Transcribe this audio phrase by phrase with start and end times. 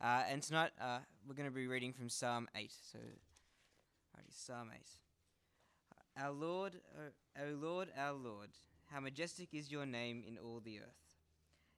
[0.00, 2.70] Uh, and tonight uh, we're going to be reading from Psalm 8.
[2.92, 6.22] So, alrighty, Psalm 8.
[6.22, 8.50] Our Lord, uh, O Lord, our Lord,
[8.86, 11.16] how majestic is your name in all the earth.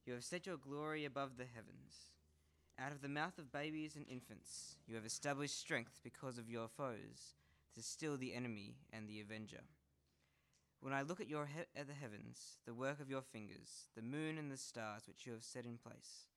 [0.05, 2.13] You have set your glory above the heavens.
[2.77, 6.69] Out of the mouth of babies and infants, you have established strength because of your
[6.69, 7.35] foes,
[7.75, 9.63] to still the enemy and the avenger.
[10.81, 14.03] When I look at your he- at the heavens, the work of your fingers, the
[14.03, 16.28] moon and the stars which you have set in place,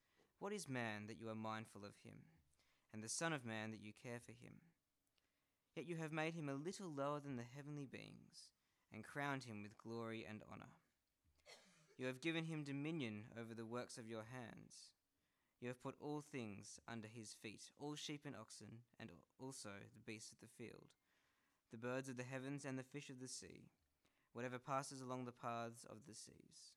[0.41, 2.17] what is man that you are mindful of him,
[2.91, 4.55] and the Son of Man that you care for him?
[5.75, 8.49] Yet you have made him a little lower than the heavenly beings,
[8.91, 10.71] and crowned him with glory and honor.
[11.95, 14.89] You have given him dominion over the works of your hands.
[15.59, 20.11] You have put all things under his feet, all sheep and oxen, and also the
[20.11, 20.89] beasts of the field,
[21.71, 23.69] the birds of the heavens and the fish of the sea,
[24.33, 26.73] whatever passes along the paths of the seas.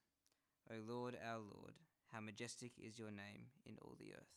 [0.70, 1.72] O Lord, our Lord,
[2.14, 4.30] how majestic is your name in all the earth.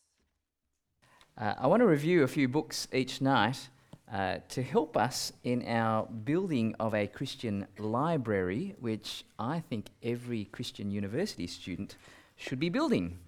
[1.37, 3.69] Uh, I want to review a few books each night
[4.11, 10.45] uh, to help us in our building of a Christian library, which I think every
[10.45, 11.97] Christian university student
[12.35, 13.19] should be building.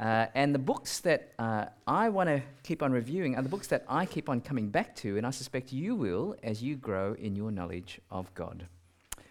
[0.00, 3.66] Uh, and the books that uh, I want to keep on reviewing are the books
[3.66, 7.12] that I keep on coming back to, and I suspect you will as you grow
[7.18, 8.66] in your knowledge of God.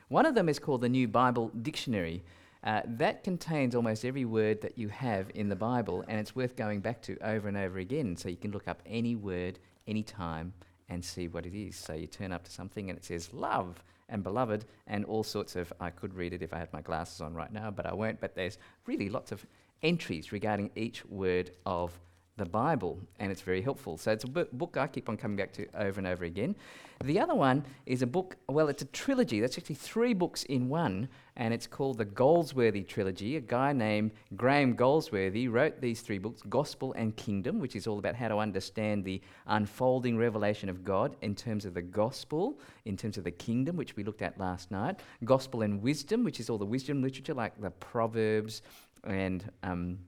[0.09, 2.21] One of them is called the New Bible Dictionary.
[2.63, 6.55] Uh, that contains almost every word that you have in the Bible, and it's worth
[6.55, 8.15] going back to over and over again.
[8.15, 10.53] So you can look up any word, anytime,
[10.89, 11.75] and see what it is.
[11.75, 15.55] So you turn up to something and it says love and beloved, and all sorts
[15.55, 15.71] of.
[15.81, 18.21] I could read it if I had my glasses on right now, but I won't.
[18.21, 19.45] But there's really lots of
[19.83, 21.99] entries regarding each word of
[22.37, 23.97] the Bible, and it's very helpful.
[23.97, 26.55] So it's a book I keep on coming back to over and over again.
[27.03, 29.39] The other one is a book, well, it's a trilogy.
[29.39, 33.35] That's actually three books in one, and it's called the Goldsworthy Trilogy.
[33.35, 37.99] A guy named Graham Goldsworthy wrote these three books Gospel and Kingdom, which is all
[37.99, 42.97] about how to understand the unfolding revelation of God in terms of the gospel, in
[42.97, 44.99] terms of the kingdom, which we looked at last night.
[45.23, 48.61] Gospel and Wisdom, which is all the wisdom literature like the Proverbs
[49.03, 49.51] and.
[49.63, 49.99] Um,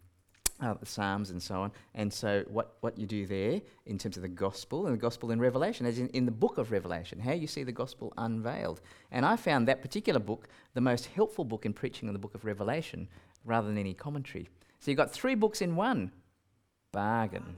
[0.61, 1.71] uh, the Psalms and so on.
[1.95, 5.31] And so, what, what you do there in terms of the gospel and the gospel
[5.31, 8.81] in Revelation, as in, in the book of Revelation, how you see the gospel unveiled.
[9.11, 12.35] And I found that particular book the most helpful book in preaching on the book
[12.35, 13.07] of Revelation
[13.45, 14.47] rather than any commentary.
[14.79, 16.11] So, you've got three books in one.
[16.91, 17.57] Bargain.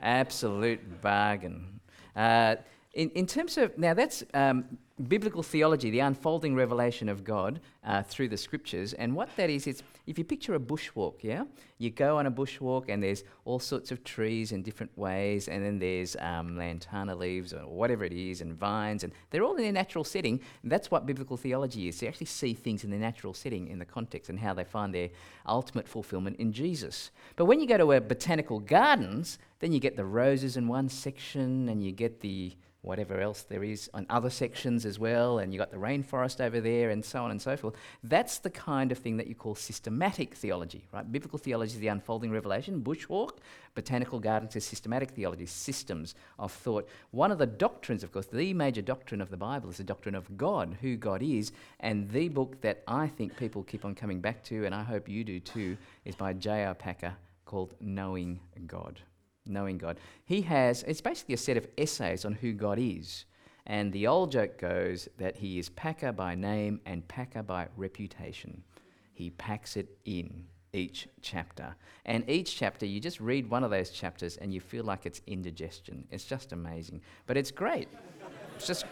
[0.00, 1.80] Absolute bargain.
[2.14, 2.56] Uh,
[2.94, 4.64] in, in terms of, now that's um,
[5.06, 8.92] biblical theology, the unfolding revelation of God uh, through the scriptures.
[8.94, 11.44] And what that is, it's if you picture a bushwalk, yeah?
[11.76, 15.62] You go on a bushwalk and there's all sorts of trees in different ways, and
[15.62, 19.62] then there's um, lantana leaves or whatever it is, and vines, and they're all in
[19.62, 20.40] their natural setting.
[20.64, 22.00] That's what biblical theology is.
[22.00, 24.94] You actually see things in their natural setting in the context and how they find
[24.94, 25.10] their
[25.46, 27.10] ultimate fulfillment in Jesus.
[27.36, 30.88] But when you go to a botanical gardens, then you get the roses in one
[30.88, 35.52] section, and you get the whatever else there is on other sections as well, and
[35.52, 37.74] you've got the rainforest over there, and so on and so forth.
[38.04, 41.10] That's the kind of thing that you call systematic theology, right?
[41.10, 43.38] Biblical theology is the unfolding revelation, bushwalk,
[43.74, 46.88] botanical gardens is systematic theology, systems of thought.
[47.10, 50.14] One of the doctrines, of course, the major doctrine of the Bible is the doctrine
[50.14, 54.20] of God, who God is, and the book that I think people keep on coming
[54.20, 56.72] back to, and I hope you do too, is by J.I.
[56.74, 57.14] Packer
[57.44, 59.00] called Knowing God
[59.48, 59.98] knowing God.
[60.24, 63.24] He has, it's basically a set of essays on who God is.
[63.66, 68.62] And the old joke goes that he is Packer by name and Packer by reputation.
[69.12, 71.74] He packs it in each chapter.
[72.04, 75.20] And each chapter, you just read one of those chapters and you feel like it's
[75.26, 76.06] indigestion.
[76.10, 77.02] It's just amazing.
[77.26, 77.88] But it's great.
[78.56, 78.86] it's just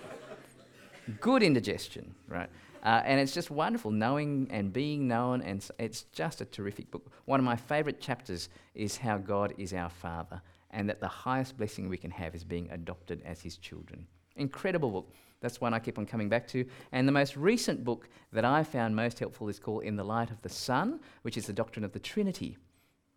[1.20, 2.50] good indigestion, right?
[2.86, 7.10] Uh, and it's just wonderful knowing and being known, and it's just a terrific book.
[7.24, 11.56] One of my favourite chapters is how God is our Father, and that the highest
[11.56, 14.06] blessing we can have is being adopted as His children.
[14.36, 15.12] Incredible book.
[15.40, 16.64] That's one I keep on coming back to.
[16.92, 20.30] And the most recent book that I found most helpful is called In the Light
[20.30, 22.56] of the Sun, which is the doctrine of the Trinity.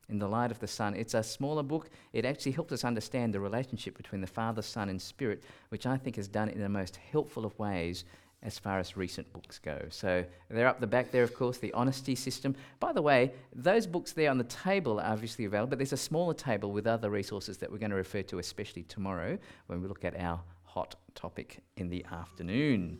[0.09, 0.95] In the Light of the Sun.
[0.95, 1.91] It's a smaller book.
[2.13, 5.97] It actually helps us understand the relationship between the Father, Son, and Spirit, which I
[5.97, 8.05] think is done in the most helpful of ways
[8.41, 9.85] as far as recent books go.
[9.89, 12.55] So they're up the back there, of course, the honesty system.
[12.79, 15.97] By the way, those books there on the table are obviously available, but there's a
[15.97, 19.37] smaller table with other resources that we're going to refer to, especially tomorrow
[19.67, 22.97] when we look at our hot topic in the afternoon.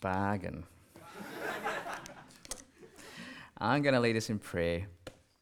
[0.00, 0.64] Bargain.
[3.58, 4.88] I'm going to lead us in prayer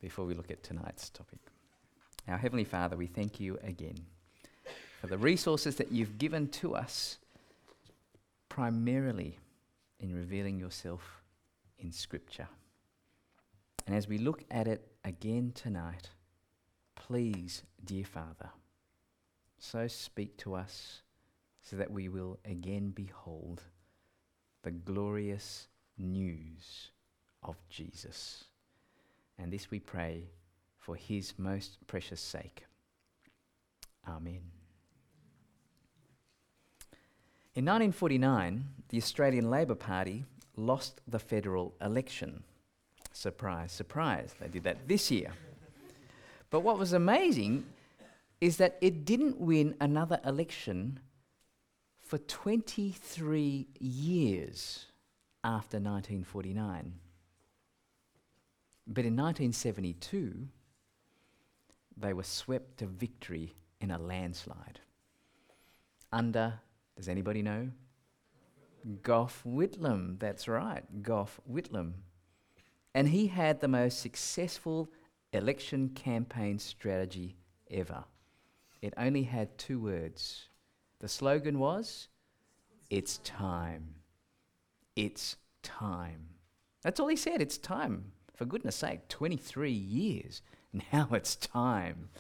[0.03, 1.39] before we look at tonight's topic.
[2.29, 3.97] Our Heavenly Father, we thank you again
[5.01, 7.19] for the resources that you've given to us,
[8.51, 9.39] primarily
[9.99, 11.23] in revealing yourself
[11.79, 12.49] in Scripture.
[13.87, 16.11] And as we look at it again tonight,
[16.97, 18.51] please, dear Father,
[19.59, 21.01] so speak to us
[21.63, 23.63] so that we will again behold
[24.63, 26.91] the glorious news
[27.43, 28.45] of Jesus.
[29.39, 30.25] And this we pray
[30.79, 32.67] for his most precious sake.
[34.07, 34.60] Amen.
[37.61, 40.25] In 1949, the Australian Labor Party
[40.57, 42.43] lost the federal election.
[43.13, 45.31] Surprise, surprise, they did that this year.
[46.49, 47.67] But what was amazing
[48.41, 51.01] is that it didn't win another election
[51.99, 54.87] for 23 years
[55.45, 56.95] after 1949.
[58.87, 60.49] But in 1972,
[61.95, 63.53] they were swept to victory
[63.83, 64.81] in a landslide.
[66.11, 66.55] Under,
[67.01, 67.71] does anybody know?
[69.03, 71.93] Gough Whitlam, that's right, Gough Whitlam.
[72.95, 74.91] And he had the most successful
[75.33, 77.37] election campaign strategy
[77.71, 78.05] ever.
[78.83, 80.49] It only had two words.
[80.99, 82.09] The slogan was,
[82.91, 83.95] It's time.
[84.95, 86.27] It's time.
[86.83, 88.13] That's all he said, it's time.
[88.35, 90.43] For goodness sake, 23 years.
[90.93, 92.11] Now it's time.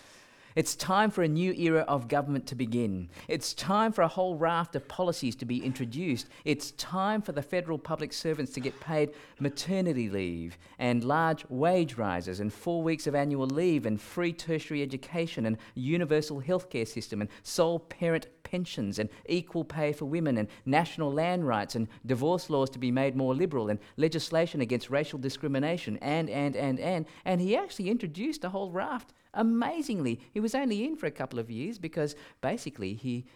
[0.56, 3.08] It's time for a new era of government to begin.
[3.28, 6.28] It's time for a whole raft of policies to be introduced.
[6.44, 11.94] It's time for the federal public servants to get paid maternity leave and large wage
[11.94, 17.20] rises and four weeks of annual leave and free tertiary education and universal healthcare system
[17.20, 22.50] and sole parent pensions and equal pay for women and national land rights and divorce
[22.50, 27.06] laws to be made more liberal and legislation against racial discrimination and, and, and, and.
[27.24, 31.38] And he actually introduced a whole raft Amazingly, he was only in for a couple
[31.38, 33.26] of years because basically he,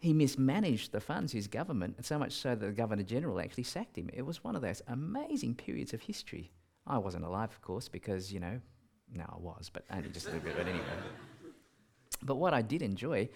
[0.00, 3.96] he mismanaged the funds, his government, so much so that the Governor General actually sacked
[3.96, 4.10] him.
[4.12, 6.50] It was one of those amazing periods of history.
[6.86, 8.60] I wasn't alive, of course, because, you know,
[9.14, 10.84] no, I was, but only just a little bit, but anyway.
[12.22, 13.28] But what I did enjoy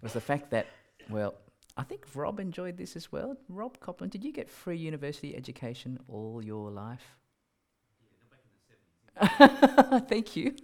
[0.00, 0.66] was the fact that,
[1.08, 1.34] well,
[1.76, 3.36] I think Rob enjoyed this as well.
[3.48, 7.16] Rob Copland, did you get free university education all your life?
[10.08, 10.54] Thank you.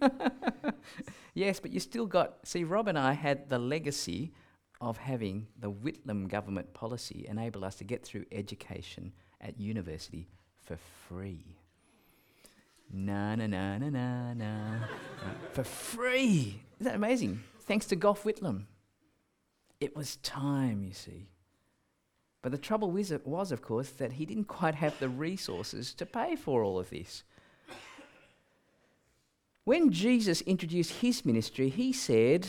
[1.33, 2.37] yes, but you still got.
[2.43, 4.33] See, Rob and I had the legacy
[4.81, 9.11] of having the Whitlam government policy enable us to get through education
[9.41, 10.27] at university
[10.63, 10.77] for
[11.07, 11.57] free.
[12.91, 14.79] Na na na na na na.
[15.51, 16.61] for free.
[16.79, 17.43] Isn't that amazing?
[17.61, 18.63] Thanks to Gough Whitlam.
[19.79, 21.29] It was time, you see.
[22.41, 26.05] But the trouble was, was, of course, that he didn't quite have the resources to
[26.05, 27.23] pay for all of this.
[29.67, 32.47] When Jesus introduced his ministry, he said,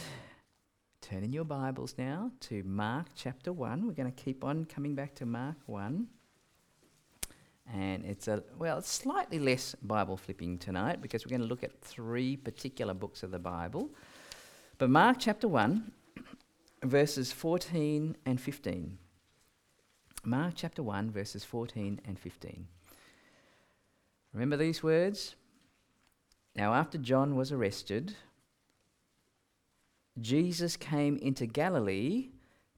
[1.00, 3.88] Turn in your Bibles now to Mark chapter 1.
[3.88, 6.06] We're going to keep on coming back to Mark 1.
[7.74, 11.80] And it's a, well, slightly less Bible flipping tonight because we're going to look at
[11.80, 13.90] three particular books of the Bible.
[14.78, 15.90] But Mark chapter 1,
[16.84, 18.96] verses 14 and 15.
[20.22, 22.68] Mark chapter 1, verses 14 and 15.
[24.32, 25.34] Remember these words?
[26.58, 28.16] Now, after John was arrested,
[30.20, 32.30] Jesus came into Galilee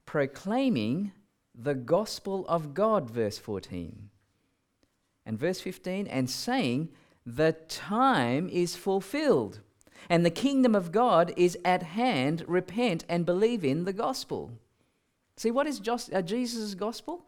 [0.05, 1.13] proclaiming
[1.55, 4.11] the gospel of God, verse 14.
[5.25, 6.89] And verse 15, and saying,
[7.25, 9.61] The time is fulfilled,
[10.11, 12.45] and the kingdom of God is at hand.
[12.47, 14.51] Repent and believe in the gospel.
[15.37, 15.81] See, what is
[16.13, 17.27] uh, Jesus' gospel?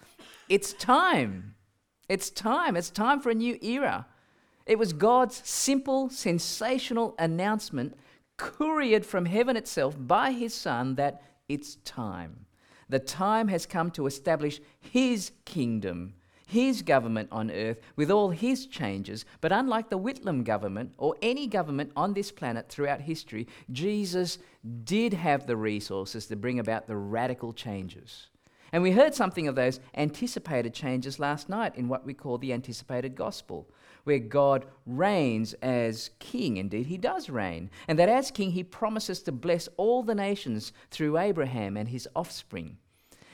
[0.49, 1.55] It's time.
[2.07, 2.77] It's time.
[2.77, 4.05] It's time for a new era.
[4.65, 7.95] It was God's simple, sensational announcement,
[8.37, 12.45] couriered from heaven itself by his Son, that it's time.
[12.89, 16.13] The time has come to establish his kingdom,
[16.45, 19.25] his government on earth, with all his changes.
[19.41, 24.37] But unlike the Whitlam government or any government on this planet throughout history, Jesus
[24.83, 28.27] did have the resources to bring about the radical changes.
[28.71, 32.53] And we heard something of those anticipated changes last night in what we call the
[32.53, 33.69] anticipated gospel
[34.03, 36.57] where God reigns as king.
[36.57, 37.69] Indeed, he does reign.
[37.87, 42.07] And that as king, he promises to bless all the nations through Abraham and his
[42.15, 42.77] offspring.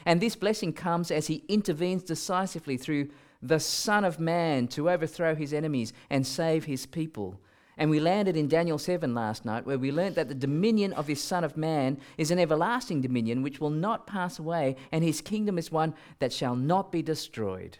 [0.05, 3.09] And this blessing comes as he intervenes decisively through
[3.41, 7.39] the Son of Man to overthrow his enemies and save his people.
[7.77, 11.07] And we landed in Daniel 7 last night, where we learnt that the dominion of
[11.07, 15.21] this Son of Man is an everlasting dominion which will not pass away, and his
[15.21, 17.77] kingdom is one that shall not be destroyed.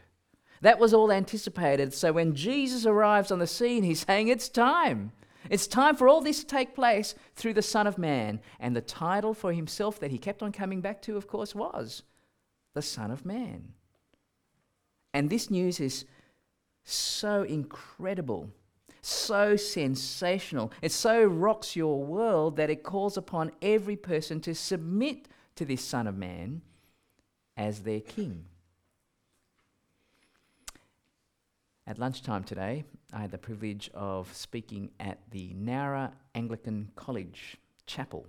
[0.61, 1.93] That was all anticipated.
[1.93, 5.11] So when Jesus arrives on the scene, he's saying, It's time.
[5.49, 8.41] It's time for all this to take place through the Son of Man.
[8.59, 12.03] And the title for himself that he kept on coming back to, of course, was
[12.75, 13.69] the Son of Man.
[15.13, 16.05] And this news is
[16.83, 18.49] so incredible
[19.01, 25.27] so sensational, it so rocks your world that it calls upon every person to submit
[25.55, 26.61] to this Son of Man
[27.55, 28.45] as their king.
[31.89, 38.27] At lunchtime today, I had the privilege of speaking at the Nowra Anglican College Chapel.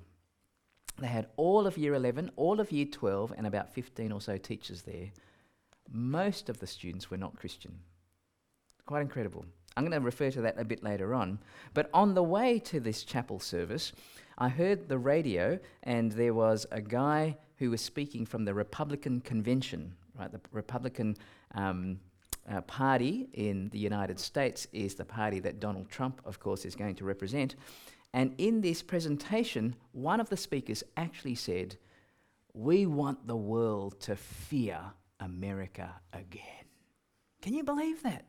[0.99, 4.39] They had all of year 11, all of year 12, and about 15 or so
[4.39, 5.11] teachers there.
[5.93, 7.81] Most of the students were not Christian.
[8.87, 9.45] Quite incredible.
[9.77, 11.39] I'm going to refer to that a bit later on.
[11.75, 13.93] But on the way to this chapel service,
[14.39, 19.21] I heard the radio, and there was a guy who was speaking from the Republican
[19.21, 20.33] convention, right?
[20.33, 21.19] The Republican
[21.55, 22.01] um,
[22.49, 26.75] uh, party in the United States is the party that Donald Trump, of course, is
[26.75, 27.57] going to represent.
[28.13, 31.77] And in this presentation, one of the speakers actually said,
[32.53, 34.81] We want the world to fear
[35.21, 36.43] America again.
[37.43, 38.25] Can you believe that?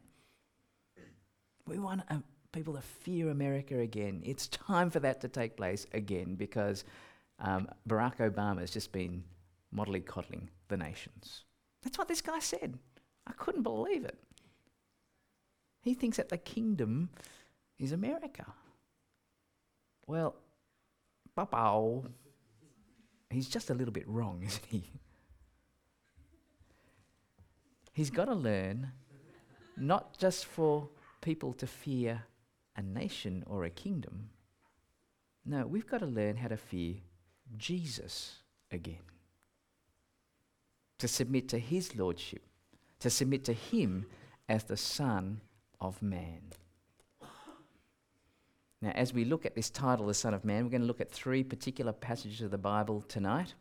[1.68, 2.18] We want uh,
[2.52, 4.22] people to fear America again.
[4.26, 6.84] It's time for that to take place again because
[7.40, 9.24] um, Barack Obama has just been
[9.76, 11.44] modelly coddling the nations.
[11.84, 12.78] That's what this guy said.
[13.28, 14.18] I couldn't believe it.
[15.82, 17.10] He thinks that the kingdom
[17.78, 18.46] is America.
[20.06, 20.36] Well,
[21.36, 22.04] Papa,
[23.30, 24.84] he's just a little bit wrong, isn't he?
[27.94, 28.92] He's got to learn
[29.76, 30.90] not just for
[31.22, 32.24] people to fear
[32.76, 34.30] a nation or a kingdom.
[35.46, 36.96] No, we've got to learn how to fear
[37.58, 38.38] Jesus
[38.72, 39.04] again.
[41.00, 42.44] To submit to his lordship
[43.02, 44.06] to submit to him
[44.48, 45.42] as the Son
[45.80, 46.42] of Man.
[48.82, 51.02] Now, as we look at this title, the Son of Man, we're going to look
[51.02, 53.54] at three particular passages of the Bible tonight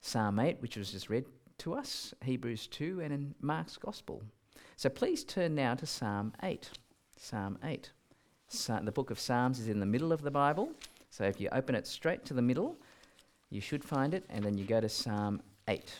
[0.00, 1.24] Psalm 8, which was just read
[1.58, 4.22] to us, Hebrews 2, and in Mark's Gospel.
[4.76, 6.68] So please turn now to Psalm 8.
[7.16, 7.90] Psalm 8.
[8.82, 10.72] the book of Psalms is in the middle of the Bible.
[11.08, 12.76] So if you open it straight to the middle,
[13.48, 15.90] you should find it, and then you go to Psalm 8.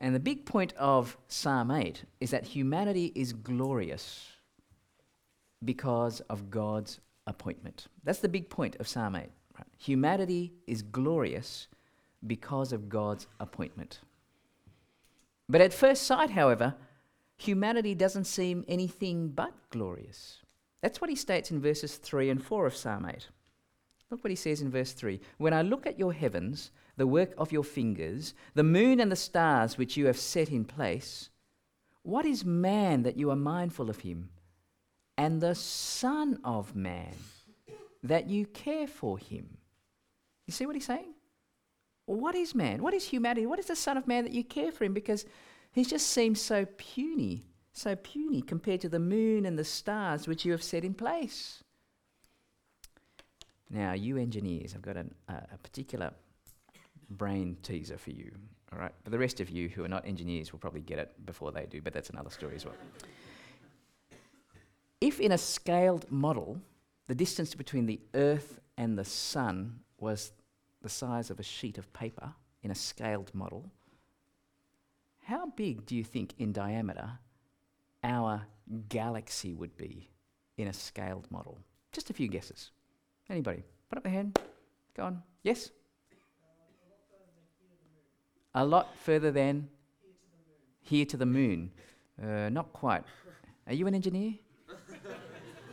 [0.00, 4.32] And the big point of Psalm 8 is that humanity is glorious
[5.62, 7.86] because of God's appointment.
[8.02, 9.20] That's the big point of Psalm 8.
[9.20, 9.66] Right?
[9.76, 11.68] Humanity is glorious
[12.26, 14.00] because of God's appointment.
[15.50, 16.74] But at first sight, however,
[17.36, 20.38] humanity doesn't seem anything but glorious.
[20.80, 23.28] That's what he states in verses 3 and 4 of Psalm 8.
[24.10, 27.32] Look what he says in verse 3 When I look at your heavens, the work
[27.38, 31.30] of your fingers, the moon and the stars which you have set in place,
[32.02, 34.28] what is man that you are mindful of him,
[35.16, 37.14] and the Son of Man
[38.02, 39.56] that you care for him?
[40.46, 41.14] You see what he's saying?
[42.04, 42.82] What is man?
[42.82, 43.46] What is humanity?
[43.46, 44.92] What is the Son of Man that you care for him?
[44.92, 45.24] Because
[45.72, 50.44] he just seems so puny, so puny compared to the moon and the stars which
[50.44, 51.64] you have set in place.
[53.70, 56.12] Now, you engineers, I've got an, uh, a particular
[57.10, 58.30] brain teaser for you.
[58.72, 58.92] All right.
[59.02, 61.66] But the rest of you who are not engineers will probably get it before they
[61.66, 62.74] do, but that's another story as well.
[65.00, 66.60] If in a scaled model,
[67.08, 70.32] the distance between the Earth and the Sun was
[70.82, 73.70] the size of a sheet of paper in a scaled model,
[75.24, 77.18] how big do you think in diameter
[78.02, 78.42] our
[78.88, 80.08] galaxy would be
[80.56, 81.58] in a scaled model?
[81.92, 82.70] Just a few guesses.
[83.28, 83.62] Anybody?
[83.88, 84.38] Put up your hand.
[84.94, 85.22] Go on.
[85.42, 85.70] Yes?
[88.54, 89.68] A lot further than
[90.80, 91.70] here to the moon.
[92.20, 93.04] Uh, not quite.
[93.66, 94.34] Are you an engineer?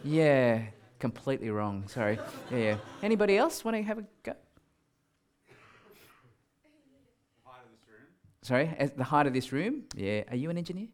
[0.03, 0.61] yeah,
[0.99, 1.87] completely wrong.
[1.87, 2.19] Sorry.
[2.51, 2.77] Yeah, yeah.
[3.01, 4.33] Anybody else want to have a go?
[8.43, 9.83] Sorry, At the height of this room?
[9.93, 10.23] Yeah.
[10.29, 10.87] Are you an engineer?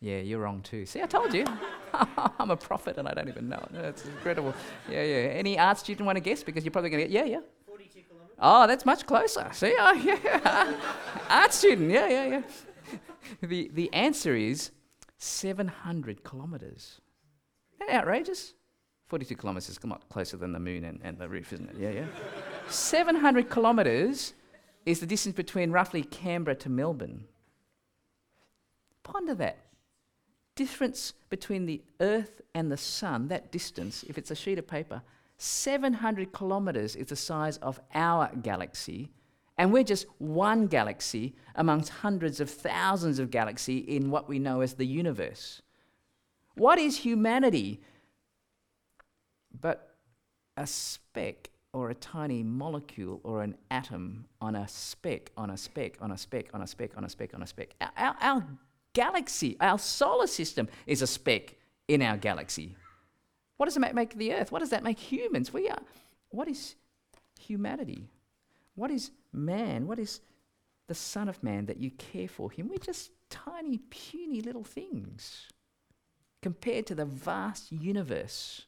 [0.00, 0.86] Yeah, you're wrong too.
[0.86, 1.44] See, I told you.
[2.38, 3.68] I'm a prophet and I don't even know it.
[3.72, 4.54] That's incredible.
[4.90, 5.16] Yeah, yeah.
[5.42, 6.42] Any art student want to guess?
[6.42, 7.40] Because you're probably going to get, yeah, yeah.
[8.40, 9.48] Oh, that's much closer.
[9.52, 9.92] See, oh,
[10.24, 10.74] yeah.
[11.28, 11.90] art student.
[11.90, 12.42] Yeah, yeah, yeah.
[13.42, 14.70] The, the answer is
[15.18, 17.00] 700 kilometres.
[17.74, 18.54] Isn't that outrageous?
[19.08, 21.76] 42 kilometres is a lot closer than the moon and, and the roof, isn't it?
[21.78, 22.06] Yeah, yeah.
[22.68, 24.34] 700 kilometres
[24.86, 27.24] is the distance between roughly Canberra to Melbourne.
[29.02, 29.58] Ponder that.
[30.54, 35.02] Difference between the Earth and the Sun, that distance, if it's a sheet of paper,
[35.42, 39.10] 700 kilometres is the size of our galaxy,
[39.56, 44.60] and we're just one galaxy amongst hundreds of thousands of galaxies in what we know
[44.60, 45.62] as the universe.
[46.56, 47.80] What is humanity
[49.58, 49.96] but
[50.58, 55.96] a speck or a tiny molecule or an atom on a speck, on a speck,
[56.02, 57.74] on a speck, on a speck, on a speck, on a speck?
[57.80, 58.46] Our, our
[58.92, 61.56] galaxy, our solar system is a speck
[61.88, 62.76] in our galaxy.
[63.60, 64.50] What does it make the earth?
[64.50, 65.52] What does that make humans?
[65.52, 65.82] We are.
[66.30, 66.76] What is
[67.38, 68.08] humanity?
[68.74, 69.86] What is man?
[69.86, 70.22] What is
[70.86, 72.70] the Son of Man that you care for him?
[72.70, 75.48] We're just tiny, puny little things
[76.40, 78.64] compared to the vast universe.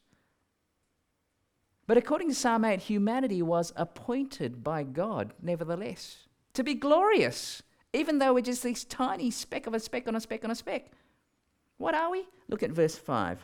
[1.87, 8.19] But according to Psalm 8, humanity was appointed by God, nevertheless, to be glorious, even
[8.19, 10.91] though we're just this tiny speck of a speck on a speck on a speck.
[11.77, 12.27] What are we?
[12.47, 13.43] Look at verse 5.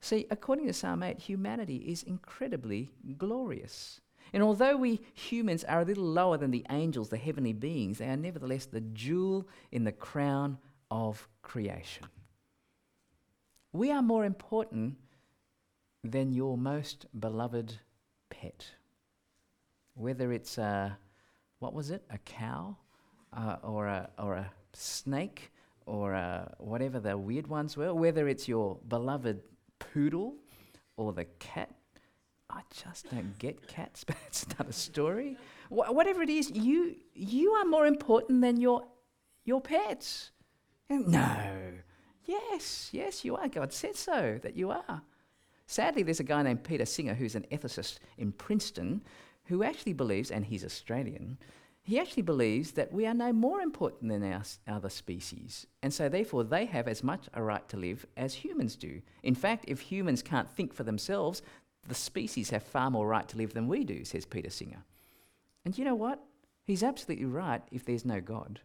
[0.00, 4.00] See, according to Psalm 8, humanity is incredibly glorious.
[4.32, 8.08] And although we humans are a little lower than the angels, the heavenly beings, they
[8.08, 10.58] are nevertheless the jewel in the crown
[10.90, 12.06] of creation.
[13.72, 14.96] We are more important
[16.02, 17.78] than your most beloved
[18.30, 18.66] pet.
[19.94, 20.96] Whether it's a,
[21.58, 22.76] what was it, a cow
[23.36, 25.52] uh, or, a, or a snake
[25.86, 26.14] or
[26.58, 29.40] whatever the weird ones were, whether it's your beloved
[29.92, 30.34] poodle
[30.96, 31.70] or the cat.
[32.48, 35.36] I just don't get cats, but it's another story.
[35.68, 38.82] Wh- whatever it is, you, you are more important than your,
[39.44, 40.30] your pets.
[40.88, 41.36] No.
[42.24, 43.48] Yes, yes, you are.
[43.48, 45.02] God said so, that you are.
[45.66, 49.02] Sadly, there's a guy named Peter Singer who's an ethicist in Princeton
[49.44, 51.38] who actually believes, and he's Australian,
[51.90, 55.66] he actually believes that we are no more important than our other species.
[55.82, 59.02] And so, therefore, they have as much a right to live as humans do.
[59.24, 61.42] In fact, if humans can't think for themselves,
[61.88, 64.84] the species have far more right to live than we do, says Peter Singer.
[65.64, 66.22] And you know what?
[66.64, 68.60] He's absolutely right if there's no God.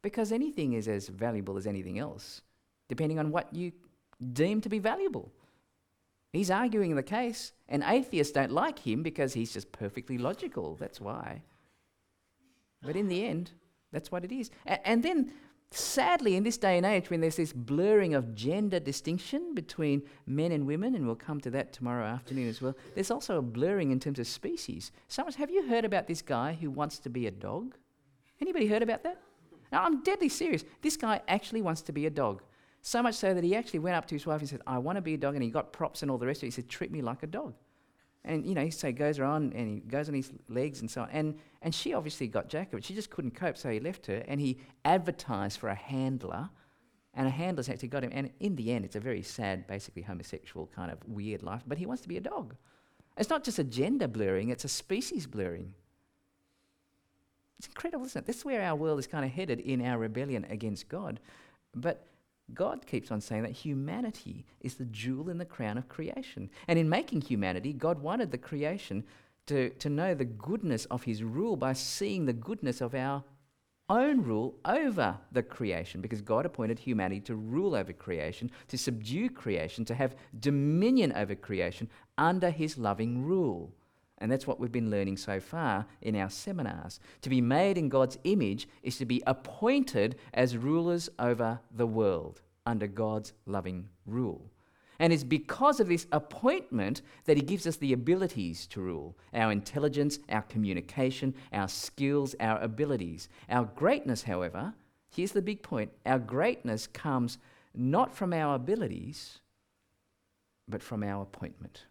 [0.00, 2.40] Because anything is as valuable as anything else,
[2.88, 3.72] depending on what you
[4.32, 5.30] deem to be valuable.
[6.32, 10.76] He's arguing the case, and atheists don't like him because he's just perfectly logical.
[10.76, 11.42] That's why.
[12.84, 13.52] But in the end,
[13.92, 14.50] that's what it is.
[14.66, 15.32] A- and then,
[15.70, 20.52] sadly, in this day and age, when there's this blurring of gender distinction between men
[20.52, 23.90] and women, and we'll come to that tomorrow afternoon as well, there's also a blurring
[23.90, 24.92] in terms of species.
[25.08, 27.76] Someone, have you heard about this guy who wants to be a dog?
[28.40, 29.20] Anybody heard about that?
[29.72, 30.64] Now, I'm deadly serious.
[30.82, 32.42] This guy actually wants to be a dog.
[32.82, 34.96] So much so that he actually went up to his wife and said, I want
[34.96, 35.34] to be a dog.
[35.34, 36.46] And he got props and all the rest of it.
[36.48, 37.54] He said, Treat me like a dog.
[38.24, 41.02] And, you know, he say goes around and he goes on his legs and so
[41.02, 41.10] on.
[41.10, 42.82] And, and she obviously got Jacob.
[42.82, 44.24] She just couldn't cope, so he left her.
[44.26, 46.48] And he advertised for a handler.
[47.12, 48.10] And a handler's actually got him.
[48.12, 51.62] And in the end, it's a very sad, basically homosexual kind of weird life.
[51.66, 52.54] But he wants to be a dog.
[53.16, 55.74] It's not just a gender blurring, it's a species blurring.
[57.58, 58.26] It's incredible, isn't it?
[58.26, 61.20] This is where our world is kind of headed in our rebellion against God.
[61.74, 62.06] But
[62.52, 66.50] God keeps on saying that humanity is the jewel in the crown of creation.
[66.68, 69.04] And in making humanity, God wanted the creation
[69.46, 73.24] to, to know the goodness of his rule by seeing the goodness of our
[73.88, 79.28] own rule over the creation because God appointed humanity to rule over creation, to subdue
[79.28, 83.72] creation, to have dominion over creation under his loving rule.
[84.24, 86.98] And that's what we've been learning so far in our seminars.
[87.20, 92.40] To be made in God's image is to be appointed as rulers over the world
[92.64, 94.50] under God's loving rule.
[94.98, 99.52] And it's because of this appointment that He gives us the abilities to rule our
[99.52, 103.28] intelligence, our communication, our skills, our abilities.
[103.50, 104.72] Our greatness, however,
[105.14, 107.36] here's the big point our greatness comes
[107.74, 109.40] not from our abilities,
[110.66, 111.84] but from our appointment.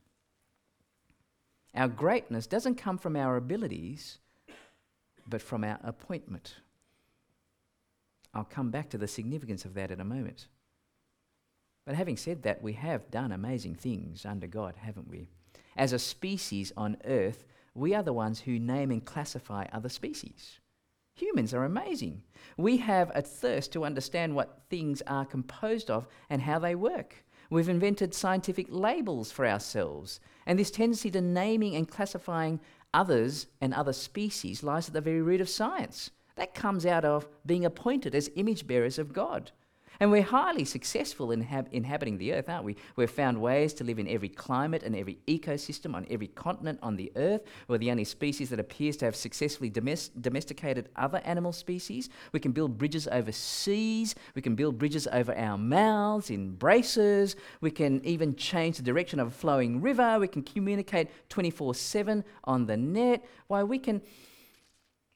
[1.76, 4.20] Our greatness doesn't come from our abilities,
[5.28, 6.56] but from our appointment.
[8.34, 10.48] I'll come back to the significance of that in a moment.
[11.86, 15.28] But having said that, we have done amazing things under God, haven't we?
[15.76, 20.60] As a species on earth, we are the ones who name and classify other species.
[21.16, 22.24] Humans are amazing.
[22.58, 27.24] We have a thirst to understand what things are composed of and how they work.
[27.50, 32.60] We've invented scientific labels for ourselves, and this tendency to naming and classifying
[32.94, 36.12] others and other species lies at the very root of science.
[36.36, 39.52] That comes out of being appointed as image bearers of God.
[40.00, 42.76] And we're highly successful in hab- inhabiting the earth, aren't we?
[42.96, 46.96] We've found ways to live in every climate and every ecosystem on every continent on
[46.96, 47.44] the earth.
[47.68, 52.10] We're the only species that appears to have successfully domest- domesticated other animal species.
[52.32, 54.16] We can build bridges over seas.
[54.36, 57.36] We can build bridges over our mouths in braces.
[57.62, 60.20] We can even change the direction of a flowing river.
[60.20, 63.24] We can communicate 24 7 on the net.
[63.48, 64.02] Why, we can,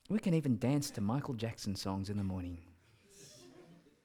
[0.10, 2.60] we can even dance to Michael Jackson songs in the morning.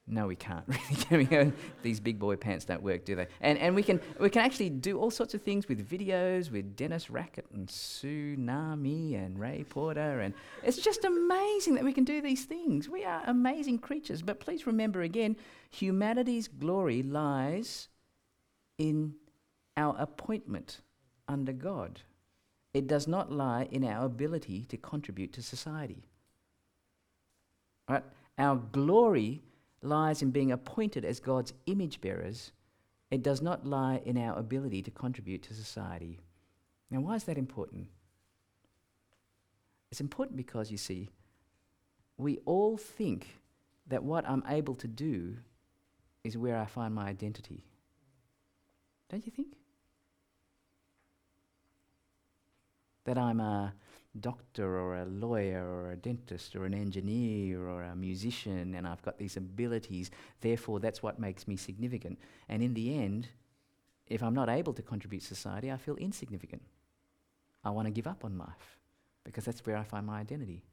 [0.05, 0.65] No, we can't
[1.11, 1.53] really.
[1.81, 3.27] These big boy pants don't work, do they?
[3.39, 6.75] And, and we, can, we can actually do all sorts of things with videos with
[6.75, 10.19] Dennis Rackett and Tsunami and Ray Porter.
[10.19, 12.89] And it's just amazing that we can do these things.
[12.89, 14.21] We are amazing creatures.
[14.21, 15.37] But please remember again
[15.69, 17.87] humanity's glory lies
[18.77, 19.15] in
[19.77, 20.81] our appointment
[21.27, 22.01] under God,
[22.73, 26.03] it does not lie in our ability to contribute to society.
[27.87, 28.03] Right?
[28.37, 29.43] Our glory
[29.85, 32.51] lies in being appointed as God's image bearers,
[33.11, 36.19] it does not lie in our ability to contribute to society.
[36.89, 37.87] Now, why is that important?
[39.91, 41.09] It's important because, you see,
[42.17, 43.39] we all think
[43.87, 45.37] that what I'm able to do
[46.23, 47.63] is where I find my identity.
[49.09, 49.53] Don't you think?
[53.05, 53.73] That I'm a
[54.19, 59.01] doctor or a lawyer or a dentist or an engineer or a musician and I've
[59.01, 62.19] got these abilities, therefore that's what makes me significant.
[62.47, 63.27] And in the end,
[64.07, 66.61] if I'm not able to contribute society, I feel insignificant.
[67.63, 68.77] I want to give up on life
[69.23, 70.63] because that's where I find my identity.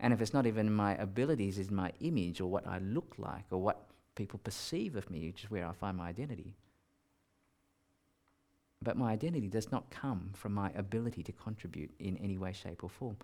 [0.00, 3.44] And if it's not even my abilities, it's my image or what I look like
[3.50, 6.54] or what people perceive of me, which is where I find my identity.
[8.80, 12.84] But my identity does not come from my ability to contribute in any way, shape,
[12.84, 13.16] or form.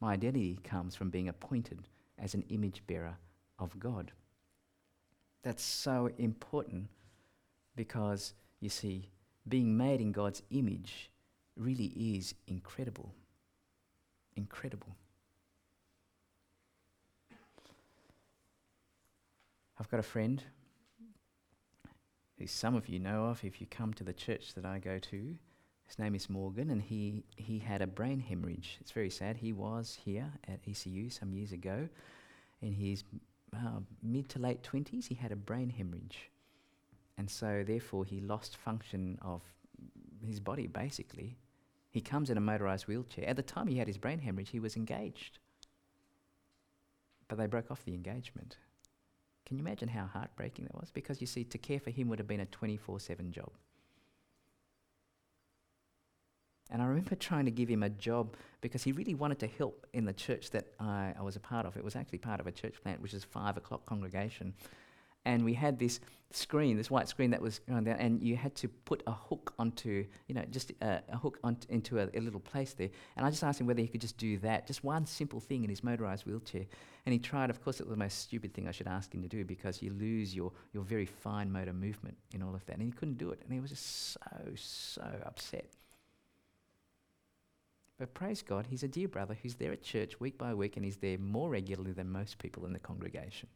[0.00, 3.16] My identity comes from being appointed as an image bearer
[3.58, 4.12] of God.
[5.42, 6.88] That's so important
[7.76, 9.08] because, you see,
[9.48, 11.10] being made in God's image
[11.56, 13.14] really is incredible.
[14.36, 14.94] Incredible.
[19.78, 20.42] I've got a friend
[22.40, 24.98] who some of you know of if you come to the church that I go
[24.98, 25.34] to.
[25.86, 28.78] His name is Morgan, and he, he had a brain hemorrhage.
[28.80, 29.36] It's very sad.
[29.36, 31.88] He was here at ECU some years ago.
[32.62, 33.04] In his
[33.54, 36.30] uh, mid to late 20s, he had a brain hemorrhage.
[37.18, 39.42] And so, therefore, he lost function of
[40.24, 41.36] his body, basically.
[41.90, 43.28] He comes in a motorized wheelchair.
[43.28, 45.40] At the time he had his brain hemorrhage, he was engaged.
[47.28, 48.56] But they broke off the engagement.
[49.50, 50.92] Can you imagine how heartbreaking that was?
[50.92, 53.50] Because you see, to care for him would have been a 24 7 job.
[56.70, 59.88] And I remember trying to give him a job because he really wanted to help
[59.92, 61.76] in the church that I, I was a part of.
[61.76, 64.54] It was actually part of a church plant, which is five o'clock congregation
[65.24, 66.00] and we had this
[66.32, 69.52] screen, this white screen that was going down, and you had to put a hook
[69.58, 72.88] onto, you know, just a, a hook onto, into a, a, little place there.
[73.16, 75.64] And I just asked him whether he could just do that, just one simple thing
[75.64, 76.66] in his motorized wheelchair.
[77.06, 77.50] And he tried.
[77.50, 79.82] Of course, it was the most stupid thing I should ask him to do because
[79.82, 82.76] you lose your, your very fine motor movement in all of that.
[82.76, 85.66] And he couldn't do it, and he was just so, so upset.
[87.98, 90.84] But praise God, he's a dear brother who's there at church week by week, and
[90.84, 93.48] he's there more regularly than most people in the congregation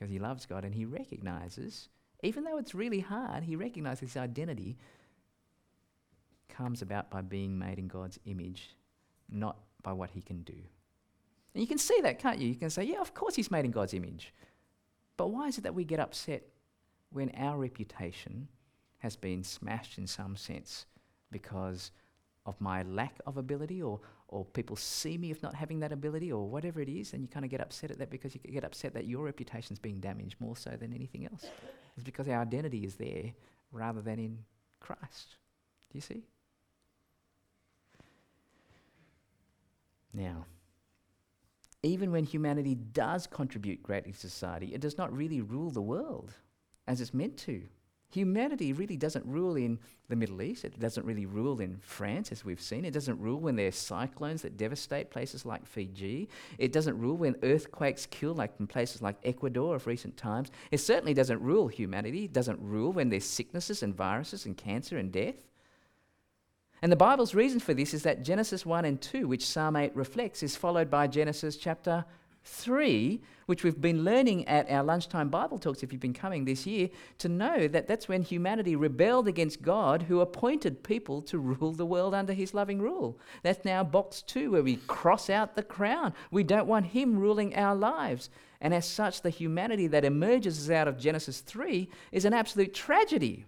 [0.00, 1.90] because he loves God and he recognizes,
[2.22, 4.78] even though it's really hard, he recognizes his identity
[6.48, 8.70] comes about by being made in God's image,
[9.30, 10.54] not by what he can do.
[11.54, 12.48] And you can see that, can't you?
[12.48, 14.32] You can say, yeah, of course he's made in God's image.
[15.18, 16.44] But why is it that we get upset
[17.12, 18.48] when our reputation
[18.98, 20.86] has been smashed in some sense
[21.30, 21.90] because
[22.46, 24.00] of my lack of ability or,
[24.30, 27.28] or people see me of not having that ability or whatever it is, and you
[27.28, 29.98] kind of get upset at that because you get upset that your reputation is being
[29.98, 31.46] damaged more so than anything else.
[31.96, 33.32] It's because our identity is there
[33.72, 34.38] rather than in
[34.78, 35.36] Christ.
[35.90, 36.22] Do you see?
[40.14, 40.46] Now,
[41.82, 46.34] even when humanity does contribute greatly to society, it does not really rule the world
[46.86, 47.62] as it's meant to.
[48.12, 50.64] Humanity really doesn't rule in the Middle East.
[50.64, 52.84] It doesn't really rule in France, as we've seen.
[52.84, 56.28] It doesn't rule when there's cyclones that devastate places like Fiji.
[56.58, 60.50] It doesn't rule when earthquakes kill, like in places like Ecuador of recent times.
[60.72, 62.24] It certainly doesn't rule humanity.
[62.24, 65.46] It doesn't rule when there's sicknesses and viruses and cancer and death.
[66.82, 69.94] And the Bible's reason for this is that Genesis 1 and 2, which Psalm 8
[69.94, 72.04] reflects, is followed by Genesis chapter
[72.44, 76.66] 3, which we've been learning at our lunchtime Bible talks if you've been coming this
[76.66, 81.72] year, to know that that's when humanity rebelled against God, who appointed people to rule
[81.72, 83.18] the world under his loving rule.
[83.42, 86.14] That's now box 2, where we cross out the crown.
[86.30, 88.30] We don't want him ruling our lives.
[88.60, 93.44] And as such, the humanity that emerges out of Genesis 3 is an absolute tragedy.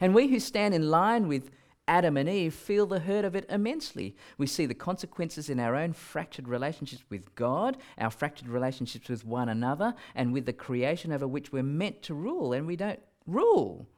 [0.00, 1.50] And we who stand in line with
[1.90, 4.14] Adam and Eve feel the hurt of it immensely.
[4.38, 9.26] We see the consequences in our own fractured relationships with God, our fractured relationships with
[9.26, 13.00] one another, and with the creation over which we're meant to rule, and we don't
[13.26, 13.88] rule.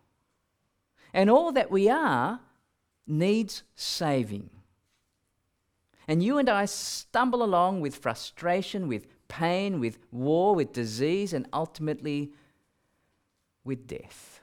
[1.12, 2.40] And all that we are
[3.06, 4.48] needs saving.
[6.08, 11.46] And you and I stumble along with frustration, with pain, with war, with disease, and
[11.52, 12.32] ultimately
[13.64, 14.41] with death.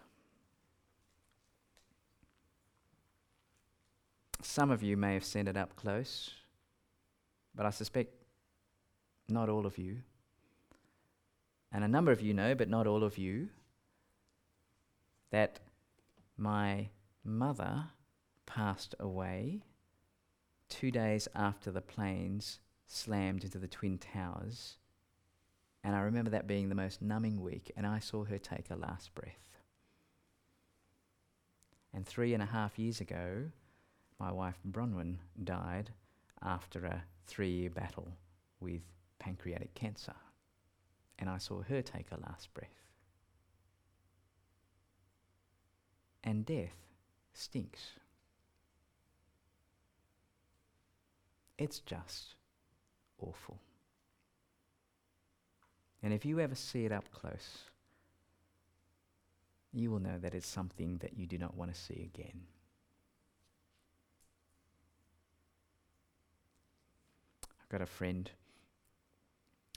[4.41, 6.31] Some of you may have seen it up close,
[7.53, 8.13] but I suspect
[9.27, 9.97] not all of you.
[11.71, 13.49] And a number of you know, but not all of you,
[15.29, 15.59] that
[16.37, 16.89] my
[17.23, 17.85] mother
[18.45, 19.61] passed away
[20.69, 24.77] two days after the planes slammed into the Twin Towers.
[25.83, 28.75] And I remember that being the most numbing week, and I saw her take her
[28.75, 29.59] last breath.
[31.93, 33.45] And three and a half years ago,
[34.19, 35.91] my wife Bronwyn died
[36.41, 38.09] after a three year battle
[38.59, 38.81] with
[39.19, 40.15] pancreatic cancer.
[41.17, 42.69] And I saw her take her last breath.
[46.23, 46.75] And death
[47.33, 47.91] stinks.
[51.57, 52.35] It's just
[53.21, 53.59] awful.
[56.01, 57.65] And if you ever see it up close,
[59.73, 62.43] you will know that it's something that you do not want to see again.
[67.69, 68.31] Got a friend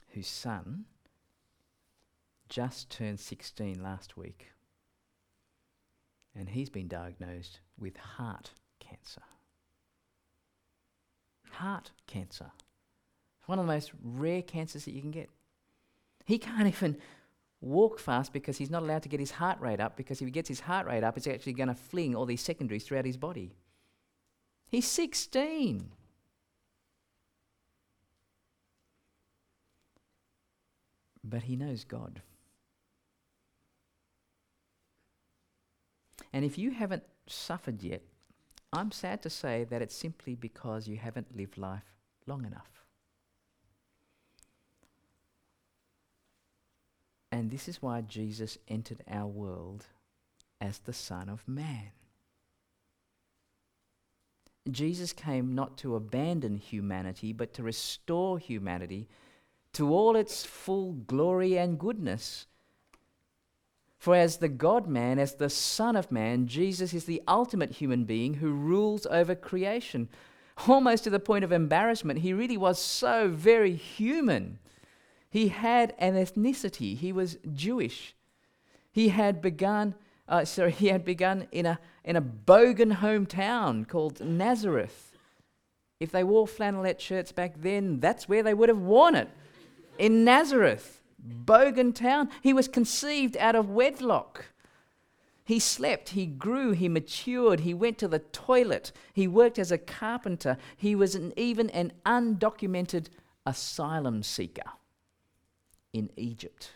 [0.09, 0.85] whose son
[2.49, 4.47] just turned 16 last week,
[6.35, 9.21] and he's been diagnosed with heart cancer.
[11.51, 12.51] Heart cancer.
[13.39, 15.29] It's one of the most rare cancers that you can get.
[16.25, 16.97] He can't even
[17.61, 20.31] walk fast because he's not allowed to get his heart rate up because if he
[20.31, 23.17] gets his heart rate up, it's actually going to fling all these secondaries throughout his
[23.17, 23.55] body.
[24.67, 25.89] He's 16.
[31.23, 32.21] But he knows God.
[36.31, 38.01] And if you haven't suffered yet,
[38.71, 41.93] I'm sad to say that it's simply because you haven't lived life
[42.25, 42.83] long enough.
[47.31, 49.85] And this is why Jesus entered our world
[50.59, 51.91] as the Son of Man.
[54.71, 59.07] Jesus came not to abandon humanity, but to restore humanity
[59.73, 62.47] to all its full glory and goodness.
[63.97, 68.03] For as the God man, as the Son of Man, Jesus is the ultimate human
[68.03, 70.09] being who rules over creation.
[70.67, 74.59] Almost to the point of embarrassment, he really was so very human.
[75.29, 78.13] He had an ethnicity, he was Jewish.
[78.91, 79.95] He had begun,
[80.27, 85.17] uh, sorry, he had begun in a, in a bogan hometown called Nazareth.
[85.99, 89.29] If they wore flannelette shirts back then, that's where they would have worn it
[89.97, 91.01] in Nazareth,
[91.45, 92.29] Bogan town.
[92.41, 94.45] He was conceived out of wedlock.
[95.45, 99.77] He slept, he grew, he matured, he went to the toilet, he worked as a
[99.77, 103.07] carpenter, he was an, even an undocumented
[103.45, 104.71] asylum seeker
[105.91, 106.71] in Egypt.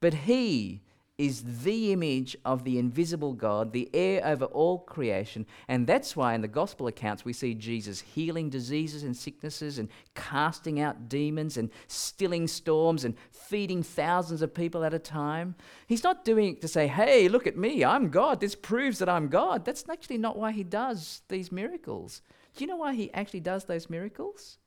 [0.00, 0.82] But he
[1.16, 5.46] is the image of the invisible God, the heir over all creation.
[5.68, 9.88] And that's why in the gospel accounts we see Jesus healing diseases and sicknesses and
[10.16, 15.54] casting out demons and stilling storms and feeding thousands of people at a time.
[15.86, 18.40] He's not doing it to say, hey, look at me, I'm God.
[18.40, 19.64] This proves that I'm God.
[19.64, 22.22] That's actually not why he does these miracles.
[22.56, 24.58] Do you know why he actually does those miracles?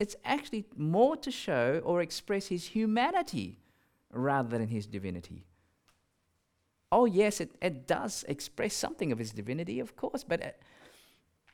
[0.00, 3.60] It's actually more to show or express his humanity
[4.10, 5.46] rather than his divinity
[6.92, 10.62] oh, yes, it, it does express something of his divinity, of course, but, it,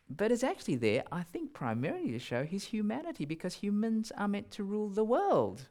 [0.09, 4.51] but it's actually there, I think, primarily to show his humanity because humans are meant
[4.53, 5.69] to rule the world.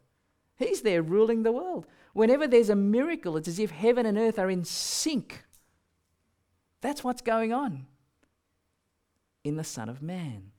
[0.58, 1.88] He's there ruling the world.
[2.14, 5.44] Whenever there's a miracle, it's as if heaven and earth are in sync.
[6.82, 7.86] That's what's going on
[9.44, 10.52] in the Son of Man.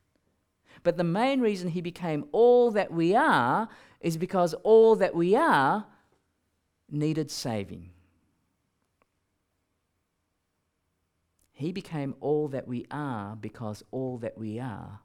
[0.82, 3.68] But the main reason he became all that we are
[4.00, 5.86] is because all that we are
[6.90, 7.90] needed saving.
[11.62, 14.98] He became all that we are because all that we are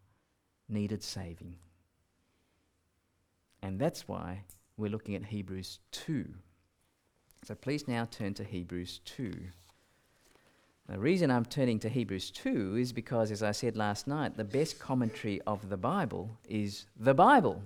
[0.67, 1.57] needed saving.
[3.61, 4.41] And that's why
[4.75, 6.25] we're looking at Hebrews 2.
[7.43, 9.35] So please now turn to Hebrews 2.
[10.89, 14.43] The reason I'm turning to Hebrews 2 is because, as I said last night, the
[14.43, 17.61] best commentary of the Bible is the Bible.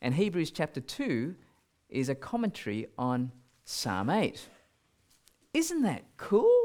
[0.00, 1.34] And Hebrews chapter 2
[1.90, 3.32] is a commentary on
[3.66, 4.48] Psalm 8.
[5.52, 6.63] Isn't that cool?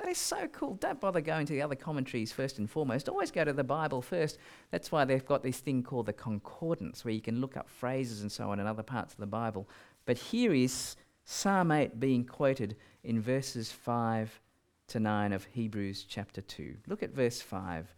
[0.00, 0.74] That is so cool.
[0.76, 3.10] Don't bother going to the other commentaries first and foremost.
[3.10, 4.38] Always go to the Bible first.
[4.70, 8.22] That's why they've got this thing called the concordance, where you can look up phrases
[8.22, 9.68] and so on in other parts of the Bible.
[10.06, 14.40] But here is Psalm 8 being quoted in verses 5
[14.88, 16.76] to 9 of Hebrews chapter 2.
[16.86, 17.94] Look at verse 5.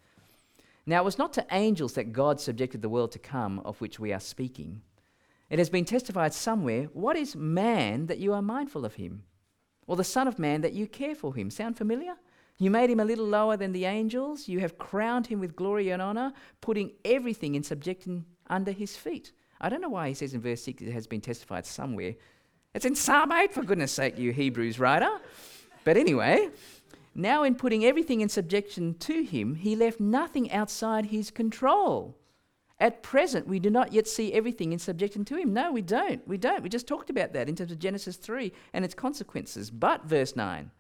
[0.85, 4.01] Now, it was not to angels that God subjected the world to come, of which
[4.01, 4.83] we are speaking.
[5.51, 9.23] It has been testified somewhere What is man that you are mindful of him?
[9.93, 11.51] Or the Son of Man that you care for him?
[11.51, 12.15] Sound familiar?
[12.57, 14.49] You made him a little lower than the angels.
[14.49, 19.33] You have crowned him with glory and honor, putting everything in subjection under his feet.
[19.61, 22.15] I don't know why he says in verse 6 it has been testified somewhere.
[22.73, 25.11] It's in Psalm 8, for goodness sake, you Hebrews writer.
[25.85, 26.49] But anyway,
[27.15, 32.17] now, in putting everything in subjection to him, he left nothing outside his control.
[32.83, 35.53] At present, we do not yet see everything in subjection to him.
[35.53, 36.27] No, we don't.
[36.27, 36.65] We don't.
[36.65, 39.71] We just talked about that in terms of Genesis 3 and its consequences.
[39.71, 40.73] But, verse 9,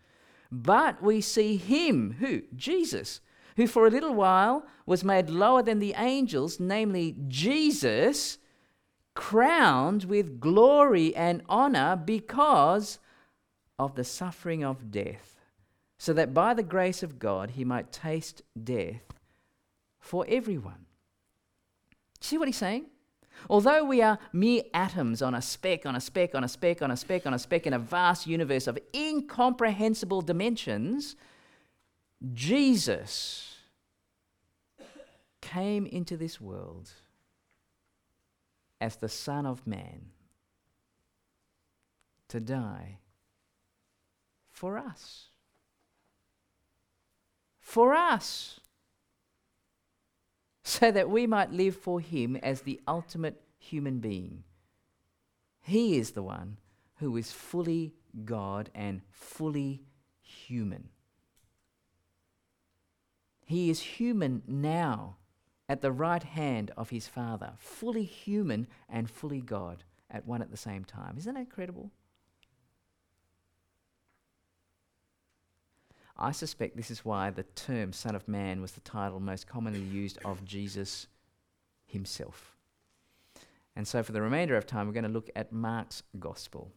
[0.50, 2.42] but we see him, who?
[2.56, 3.20] Jesus,
[3.56, 8.38] who for a little while was made lower than the angels, namely Jesus,
[9.14, 12.98] crowned with glory and honor because
[13.78, 15.40] of the suffering of death
[15.98, 19.14] so that by the grace of God he might taste death
[20.00, 20.86] for everyone.
[22.22, 22.86] See what he's saying?
[23.50, 26.90] Although we are mere atoms on a speck, on a speck, on a speck, on
[26.90, 31.16] a speck, on a speck in a vast universe of incomprehensible dimensions,
[32.32, 33.56] Jesus
[35.40, 36.90] came into this world
[38.80, 40.06] as the Son of Man
[42.28, 42.98] to die
[44.50, 45.32] for us
[47.72, 48.60] for us,
[50.62, 54.44] so that we might live for Him as the ultimate human being.
[55.60, 56.58] He is the one
[56.96, 57.94] who is fully
[58.24, 59.82] God and fully
[60.20, 60.88] human.
[63.44, 65.16] He is human now
[65.68, 70.50] at the right hand of his Father, fully human and fully God at one at
[70.50, 71.16] the same time.
[71.16, 71.90] Isn't that incredible?
[76.22, 79.80] I suspect this is why the term Son of Man was the title most commonly
[79.80, 81.08] used of Jesus
[81.84, 82.54] himself.
[83.74, 86.70] And so, for the remainder of time, we're going to look at Mark's Gospel.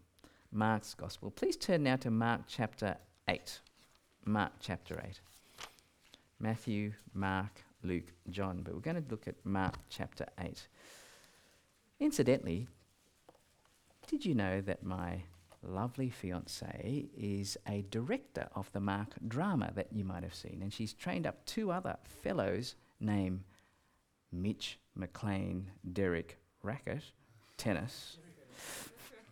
[0.51, 1.29] Mark's Gospel.
[1.29, 3.59] Please turn now to Mark chapter 8.
[4.25, 5.19] Mark chapter 8.
[6.39, 8.61] Matthew, Mark, Luke, John.
[8.63, 10.67] But we're going to look at Mark chapter 8.
[11.99, 12.67] Incidentally,
[14.07, 15.21] did you know that my
[15.67, 20.71] lovely fiance is a director of the Mark drama that you might have seen, and
[20.71, 23.43] she's trained up two other fellows named
[24.31, 27.03] Mitch McLean, Derek Rackett,
[27.57, 28.17] tennis.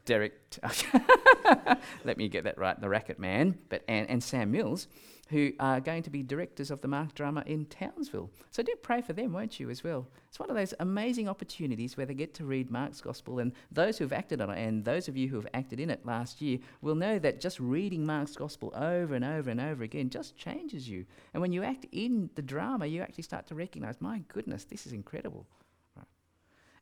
[0.06, 0.60] Derek, t-
[2.04, 4.88] let me get that right, the Racket Man, but and, and Sam Mills,
[5.29, 8.29] who are going to be directors of the Mark drama in Townsville.
[8.51, 10.07] So do pray for them, won't you, as well?
[10.27, 13.97] It's one of those amazing opportunities where they get to read Mark's Gospel, and those
[13.97, 16.59] who've acted on it, and those of you who have acted in it last year,
[16.81, 20.89] will know that just reading Mark's Gospel over and over and over again just changes
[20.89, 21.05] you.
[21.33, 24.86] And when you act in the drama, you actually start to recognize, my goodness, this
[24.86, 25.47] is incredible.
[25.95, 26.05] Right.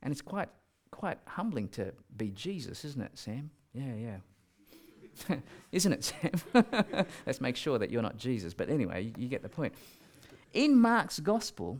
[0.01, 0.49] And it's quite,
[0.89, 3.51] quite humbling to be Jesus, isn't it, Sam?
[3.73, 4.17] Yeah, yeah.
[5.71, 6.31] Isn't it, Sam?
[7.25, 8.53] Let's make sure that you're not Jesus.
[8.53, 9.73] But anyway, you, you get the point.
[10.53, 11.79] In Mark's gospel,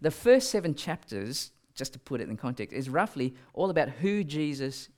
[0.00, 4.24] the first seven chapters, just to put it in context, is roughly all about who
[4.24, 4.88] Jesus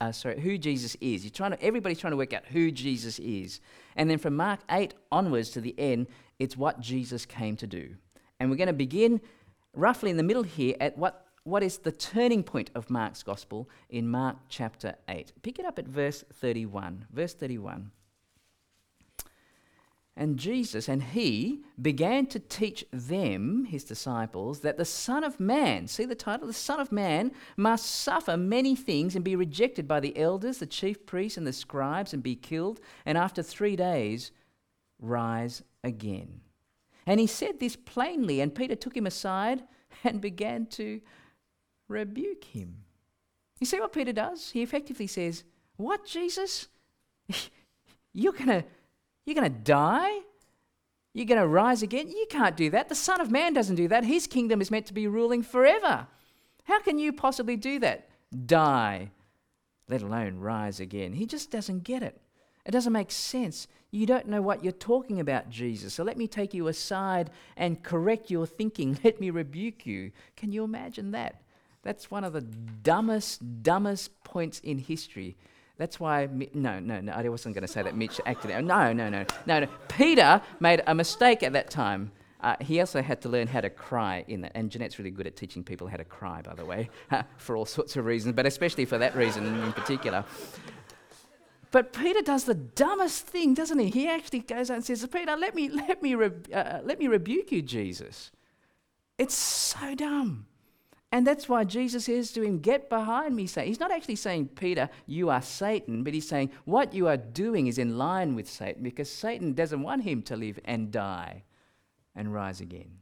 [0.00, 1.24] uh, sorry, who Jesus is.
[1.24, 3.60] You're trying to, everybody's trying to work out who Jesus is.
[3.96, 6.06] And then from Mark 8 onwards to the end,
[6.38, 7.96] it's what Jesus came to do.
[8.38, 9.20] And we're going to begin
[9.74, 13.68] roughly in the middle here at what what is the turning point of Mark's gospel
[13.88, 15.32] in Mark chapter 8.
[15.42, 17.06] Pick it up at verse 31.
[17.10, 17.90] Verse 31.
[20.14, 25.86] And Jesus and he began to teach them, his disciples, that the Son of Man,
[25.86, 30.00] see the title, the Son of Man must suffer many things and be rejected by
[30.00, 34.32] the elders, the chief priests, and the scribes, and be killed, and after three days
[34.98, 36.40] rise again.
[37.06, 39.62] And he said this plainly, and Peter took him aside
[40.04, 41.00] and began to
[41.88, 42.84] rebuke him.
[43.58, 44.50] You see what Peter does?
[44.50, 45.44] He effectively says,
[45.76, 46.68] What, Jesus?
[48.12, 48.64] You're going
[49.28, 50.20] you're going to die?
[51.12, 52.08] You're going to rise again?
[52.08, 52.88] You can't do that.
[52.88, 54.04] The Son of Man doesn't do that.
[54.04, 56.06] His kingdom is meant to be ruling forever.
[56.64, 58.08] How can you possibly do that?
[58.46, 59.10] Die,
[59.86, 61.12] let alone rise again.
[61.12, 62.18] He just doesn't get it.
[62.64, 63.68] It doesn't make sense.
[63.90, 65.92] You don't know what you're talking about, Jesus.
[65.92, 68.98] So let me take you aside and correct your thinking.
[69.04, 70.12] Let me rebuke you.
[70.36, 71.42] Can you imagine that?
[71.82, 75.36] That's one of the dumbest, dumbest points in history.
[75.78, 78.64] That's why, no, no, no, I wasn't going to say that Mitch acted out.
[78.64, 79.66] No, no, no, no, no.
[79.88, 82.10] Peter made a mistake at that time.
[82.40, 84.52] Uh, he also had to learn how to cry in that.
[84.54, 86.90] And Jeanette's really good at teaching people how to cry, by the way,
[87.36, 90.24] for all sorts of reasons, but especially for that reason in particular.
[91.70, 93.90] But Peter does the dumbest thing, doesn't he?
[93.90, 97.08] He actually goes out and says, Peter, let me, let me, re- uh, let me
[97.08, 98.30] rebuke you, Jesus.
[99.18, 100.46] It's so dumb.
[101.10, 103.68] And that's why Jesus says to him, Get behind me, Satan.
[103.68, 107.66] He's not actually saying, Peter, you are Satan, but he's saying, What you are doing
[107.66, 111.44] is in line with Satan because Satan doesn't want him to live and die
[112.14, 112.98] and rise again.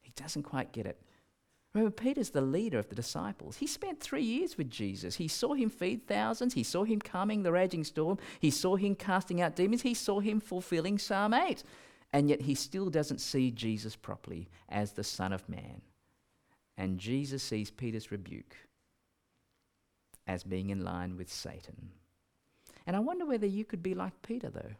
[0.00, 1.02] He doesn't quite get it.
[1.74, 3.56] Remember, Peter's the leader of the disciples.
[3.56, 5.16] He spent three years with Jesus.
[5.16, 6.54] He saw him feed thousands.
[6.54, 8.18] He saw him calming the raging storm.
[8.40, 9.82] He saw him casting out demons.
[9.82, 11.62] He saw him fulfilling Psalm 8.
[12.12, 15.82] And yet he still doesn't see Jesus properly as the Son of Man.
[16.78, 18.56] And Jesus sees Peter's rebuke
[20.28, 21.90] as being in line with Satan.
[22.86, 24.76] And I wonder whether you could be like Peter, though.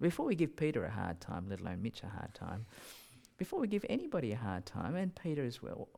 [0.00, 2.66] Before we give Peter a hard time, let alone Mitch a hard time,
[3.36, 5.88] before we give anybody a hard time, and Peter as well,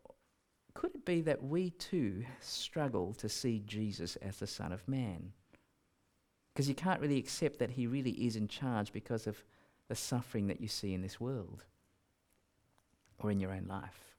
[0.75, 5.33] could it be that we too struggle to see Jesus as the Son of Man?
[6.53, 9.43] Because you can't really accept that he really is in charge because of
[9.89, 11.65] the suffering that you see in this world
[13.19, 14.10] or in your own life.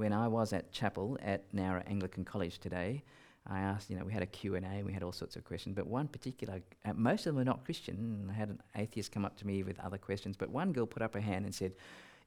[0.00, 3.02] When I was at chapel at Nowra Anglican College today,
[3.46, 5.74] I asked, you know, we had a Q&A and we had all sorts of questions,
[5.76, 8.26] but one particular, uh, most of them were not Christian.
[8.30, 11.02] I had an atheist come up to me with other questions, but one girl put
[11.02, 11.74] up her hand and said,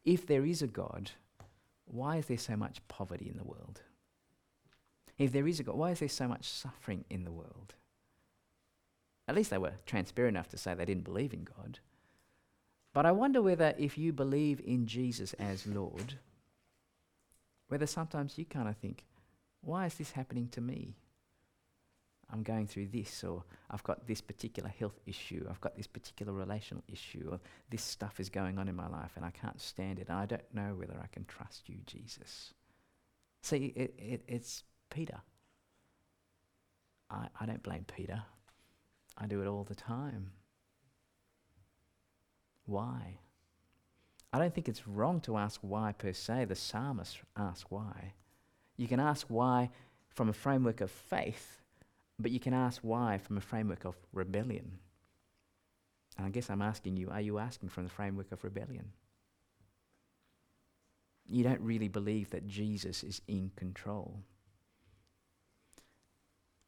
[0.05, 1.09] if there is a God,
[1.85, 3.81] why is there so much poverty in the world?
[5.17, 7.73] If there is a God, why is there so much suffering in the world?
[9.27, 11.79] At least they were transparent enough to say they didn't believe in God.
[12.93, 16.19] But I wonder whether if you believe in Jesus as Lord,
[17.73, 19.03] whether sometimes you kind of think,
[19.61, 20.95] why is this happening to me?
[22.31, 26.33] I'm going through this, or I've got this particular health issue, I've got this particular
[26.33, 27.39] relational issue, or
[27.71, 30.07] this stuff is going on in my life and I can't stand it.
[30.07, 32.53] and I don't know whether I can trust you, Jesus.
[33.41, 35.21] See, it, it, it's Peter.
[37.09, 38.21] I, I don't blame Peter.
[39.17, 40.29] I do it all the time.
[42.67, 43.17] Why?
[44.33, 46.45] I don't think it's wrong to ask why per se.
[46.45, 48.13] The psalmist asks why.
[48.75, 49.69] You can ask why
[50.09, 51.63] from a framework of faith
[52.19, 54.79] but you can ask why from a framework of rebellion.
[56.17, 58.91] And I guess I'm asking you are you asking from the framework of rebellion?
[61.25, 64.19] You don't really believe that Jesus is in control.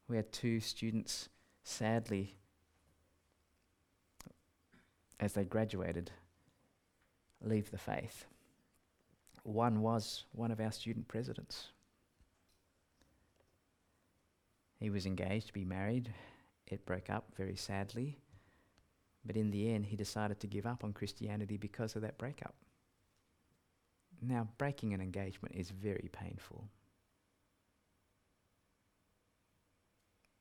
[0.07, 1.29] We had two students,
[1.63, 2.35] sadly,
[5.19, 6.11] as they graduated,
[7.45, 8.25] leave the faith.
[9.43, 11.67] One was one of our student presidents.
[14.79, 16.13] He was engaged to be married.
[16.67, 18.17] It broke up very sadly.
[19.25, 22.55] But in the end, he decided to give up on Christianity because of that breakup.
[24.21, 26.67] Now, breaking an engagement is very painful.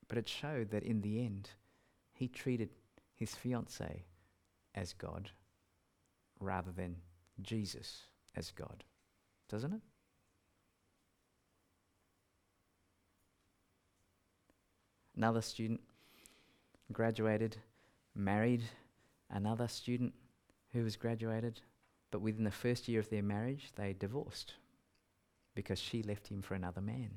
[0.09, 1.51] But it showed that in the end,
[2.13, 2.71] he treated
[3.15, 4.05] his fiancee
[4.75, 5.31] as God
[6.45, 6.97] rather than
[7.43, 8.03] Jesus
[8.37, 8.85] as God.
[9.49, 9.81] Doesn't it?
[15.17, 15.81] Another student
[16.93, 17.57] graduated,
[18.15, 18.63] married
[19.31, 20.13] another student
[20.73, 21.61] who was graduated,
[22.11, 24.55] but within the first year of their marriage, they divorced
[25.55, 27.11] because she left him for another man.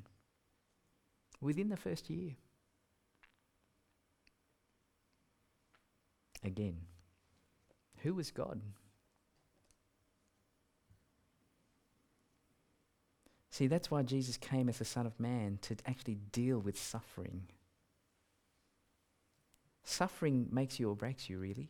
[1.41, 2.35] Within the first year.
[6.43, 6.77] Again,
[7.97, 8.61] who was God?
[13.57, 17.47] See, that's why Jesus came as the Son of Man to actually deal with suffering
[19.89, 21.69] Suffering makes you or breaks you, really.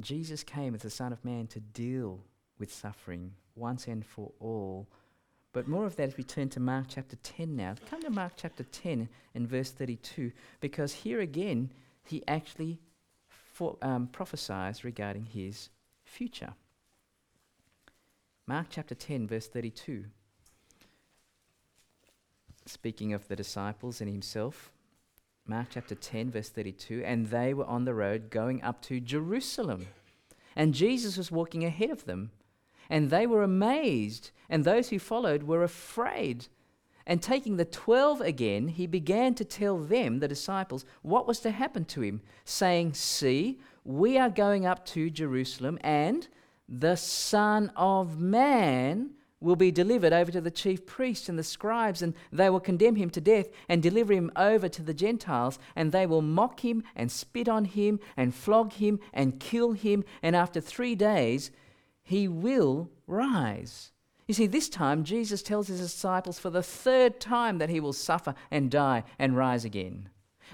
[0.00, 2.24] Jesus came as the Son of Man to deal
[2.58, 4.88] with suffering once and for all.
[5.52, 7.74] But more of that as we turn to Mark chapter 10 now.
[7.90, 11.70] Come to Mark chapter 10 and verse 32, because here again,
[12.06, 12.80] he actually
[13.52, 15.68] for, um, prophesies regarding his
[16.04, 16.54] future.
[18.48, 20.04] Mark chapter 10, verse 32.
[22.64, 24.70] Speaking of the disciples and himself,
[25.46, 27.02] Mark chapter 10, verse 32.
[27.04, 29.86] And they were on the road going up to Jerusalem.
[30.54, 32.30] And Jesus was walking ahead of them.
[32.88, 36.46] and they were amazed, and those who followed were afraid.
[37.04, 41.50] And taking the twelve again, he began to tell them, the disciples, what was to
[41.50, 46.28] happen to him, saying, See, we are going up to Jerusalem, and
[46.68, 49.10] the Son of Man
[49.40, 52.96] will be delivered over to the chief priests and the scribes, and they will condemn
[52.96, 56.82] him to death and deliver him over to the Gentiles, and they will mock him
[56.94, 61.50] and spit on him and flog him and kill him, and after three days
[62.02, 63.92] he will rise.
[64.26, 67.92] You see, this time Jesus tells his disciples for the third time that he will
[67.92, 70.08] suffer and die and rise again.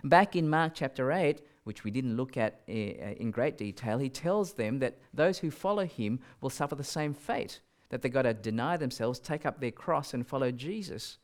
[0.05, 3.99] Back in Mark chapter 8, which we didn't look at eh, eh, in great detail,
[3.99, 7.61] he tells them that those who follow him will suffer the same fate,
[7.91, 11.19] that they've got to deny themselves, take up their cross, and follow Jesus.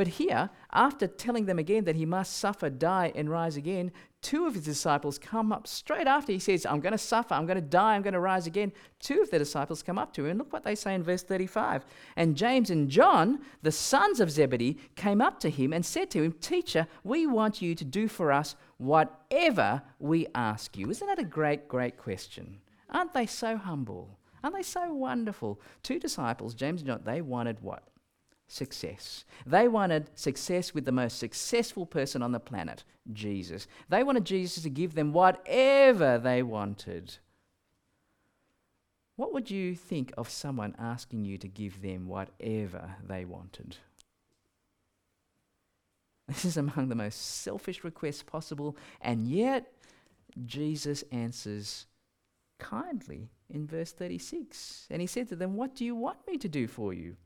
[0.00, 3.92] But here, after telling them again that he must suffer, die, and rise again,
[4.22, 7.44] two of his disciples come up straight after he says, I'm going to suffer, I'm
[7.44, 8.72] going to die, I'm going to rise again.
[8.98, 11.22] Two of the disciples come up to him, and look what they say in verse
[11.22, 11.84] 35.
[12.16, 16.22] And James and John, the sons of Zebedee, came up to him and said to
[16.22, 20.88] him, Teacher, we want you to do for us whatever we ask you.
[20.88, 22.62] Isn't that a great, great question?
[22.88, 24.18] Aren't they so humble?
[24.42, 25.60] Aren't they so wonderful?
[25.82, 27.82] Two disciples, James and John, they wanted what?
[28.50, 29.24] Success.
[29.46, 33.66] They wanted success with the most successful person on the planet, Jesus.
[33.88, 37.16] They wanted Jesus to give them whatever they wanted.
[39.16, 43.76] What would you think of someone asking you to give them whatever they wanted?
[46.26, 49.72] This is among the most selfish requests possible, and yet
[50.46, 51.86] Jesus answers
[52.58, 54.86] kindly in verse 36.
[54.90, 57.16] And he said to them, What do you want me to do for you?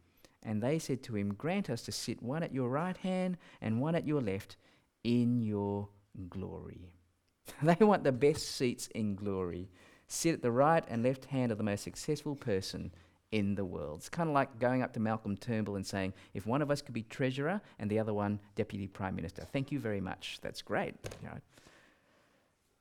[0.45, 3.81] And they said to him, Grant us to sit one at your right hand and
[3.81, 4.57] one at your left
[5.03, 5.89] in your
[6.29, 6.93] glory.
[7.63, 9.71] they want the best seats in glory.
[10.07, 12.93] Sit at the right and left hand of the most successful person
[13.33, 13.99] in the world.
[13.99, 16.83] It's kind of like going up to Malcolm Turnbull and saying, if one of us
[16.83, 20.39] could be treasurer and the other one deputy prime minister, thank you very much.
[20.41, 20.95] That's great.
[21.21, 21.39] You know.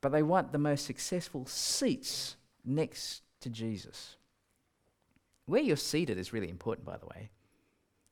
[0.00, 4.16] But they want the most successful seats next to Jesus.
[5.46, 7.30] Where you're seated is really important, by the way.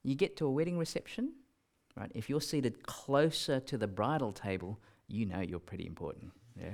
[0.02, 1.32] You get to a wedding reception,
[1.96, 2.10] right?
[2.14, 6.32] If you're seated closer to the bridal table, you know you're pretty important.
[6.60, 6.70] Yeah.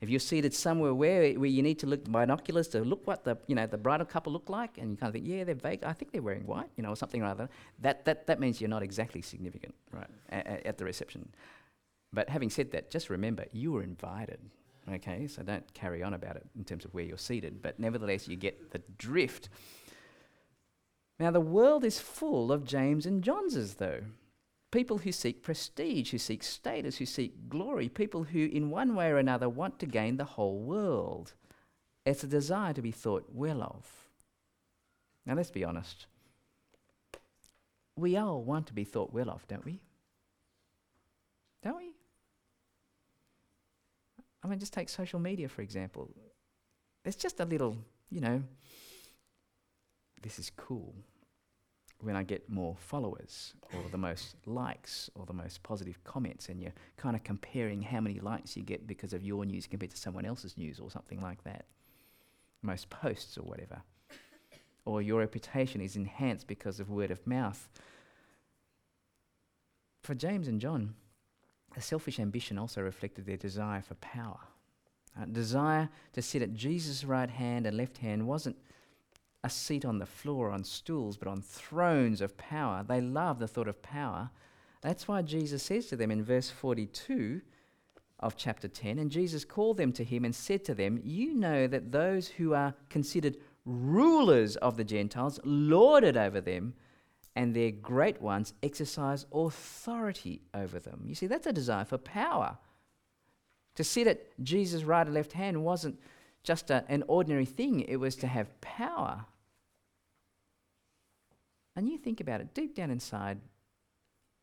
[0.00, 3.38] If you're seated somewhere where, where you need to look binoculars to look what the
[3.46, 5.84] you know the bridal couple look like, and you kind of think, yeah, they're vague.
[5.84, 7.50] I think they're wearing white, you know, or something that.
[7.80, 11.28] That that that means you're not exactly significant, right, a- at the reception.
[12.12, 14.38] But having said that, just remember you were invited.
[14.88, 18.28] Okay, so don't carry on about it in terms of where you're seated, but nevertheless,
[18.28, 19.48] you get the drift.
[21.18, 24.02] Now, the world is full of James and Johnses, though.
[24.70, 29.08] People who seek prestige, who seek status, who seek glory, people who, in one way
[29.10, 31.32] or another, want to gain the whole world.
[32.04, 33.86] It's a desire to be thought well of.
[35.24, 36.06] Now, let's be honest.
[37.96, 39.80] We all want to be thought well of, don't we?
[41.62, 41.92] Don't we?
[44.44, 46.10] I mean, just take social media, for example.
[47.04, 47.78] It's just a little,
[48.10, 48.42] you know,
[50.26, 50.92] this is cool
[52.00, 56.60] when I get more followers or the most likes or the most positive comments, and
[56.60, 59.96] you're kind of comparing how many likes you get because of your news compared to
[59.96, 61.66] someone else's news or something like that.
[62.60, 63.82] Most posts or whatever.
[64.84, 67.68] or your reputation is enhanced because of word of mouth.
[70.02, 70.94] For James and John,
[71.76, 74.40] a selfish ambition also reflected their desire for power.
[75.22, 78.56] A desire to sit at Jesus' right hand and left hand wasn't
[79.46, 82.84] a seat on the floor on stools, but on thrones of power.
[82.86, 84.30] They love the thought of power.
[84.82, 87.40] That's why Jesus says to them in verse 42
[88.18, 91.66] of chapter 10 And Jesus called them to him and said to them, You know
[91.68, 96.74] that those who are considered rulers of the Gentiles lord it over them,
[97.36, 101.04] and their great ones exercise authority over them.
[101.06, 102.58] You see, that's a desire for power.
[103.76, 106.00] To sit at Jesus' right and left hand wasn't
[106.42, 109.26] just a, an ordinary thing, it was to have power.
[111.76, 113.38] And you think about it, deep down inside,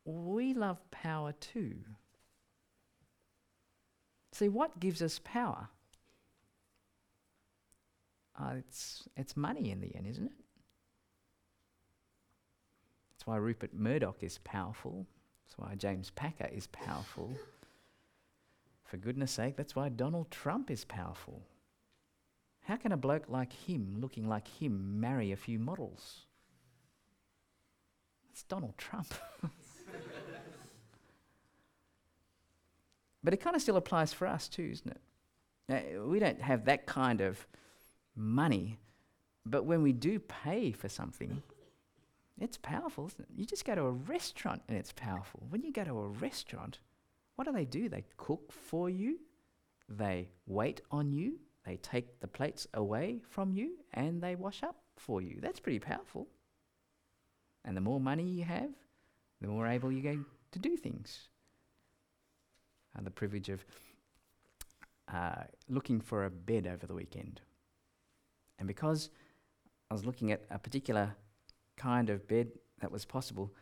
[0.04, 1.74] we love power too.
[4.32, 5.68] See, what gives us power?
[8.38, 10.32] Uh, it's, it's money in the end, isn't it?
[13.12, 15.06] That's why Rupert Murdoch is powerful.
[15.44, 17.32] That's why James Packer is powerful.
[18.84, 21.42] For goodness sake, that's why Donald Trump is powerful.
[22.62, 26.26] How can a bloke like him, looking like him, marry a few models?
[28.34, 29.14] It's Donald Trump.
[33.22, 35.00] but it kind of still applies for us too, isn't it?
[35.68, 37.46] Now, we don't have that kind of
[38.16, 38.80] money,
[39.46, 41.44] But when we do pay for something,
[42.40, 43.28] it's powerful, isn't it?
[43.36, 45.46] You just go to a restaurant and it's powerful.
[45.48, 46.80] When you go to a restaurant,
[47.36, 47.88] what do they do?
[47.88, 49.20] They cook for you,
[49.88, 54.82] they wait on you, they take the plates away from you, and they wash up
[54.96, 55.38] for you.
[55.40, 56.26] That's pretty powerful.
[57.64, 58.70] And the more money you have,
[59.40, 61.28] the more able you go to do things.
[62.94, 63.64] I had the privilege of
[65.12, 67.40] uh, looking for a bed over the weekend.
[68.58, 69.10] And because
[69.90, 71.14] I was looking at a particular
[71.76, 72.48] kind of bed
[72.80, 73.52] that was possible,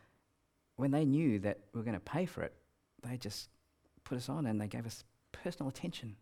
[0.76, 2.55] when they knew that we were going to pay for it,
[3.03, 3.48] they just
[4.05, 6.16] put us on and they gave us personal attention.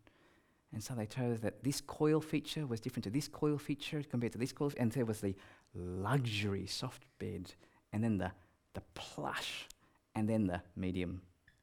[0.72, 4.02] And so they told us that this coil feature was different to this coil feature
[4.08, 5.34] compared to this coil, and there was the
[5.74, 7.54] luxury soft bed,
[7.92, 8.30] and then the,
[8.74, 9.66] the plush,
[10.14, 11.22] and then the medium,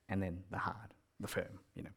[0.09, 1.89] and then the hard, the firm, you know.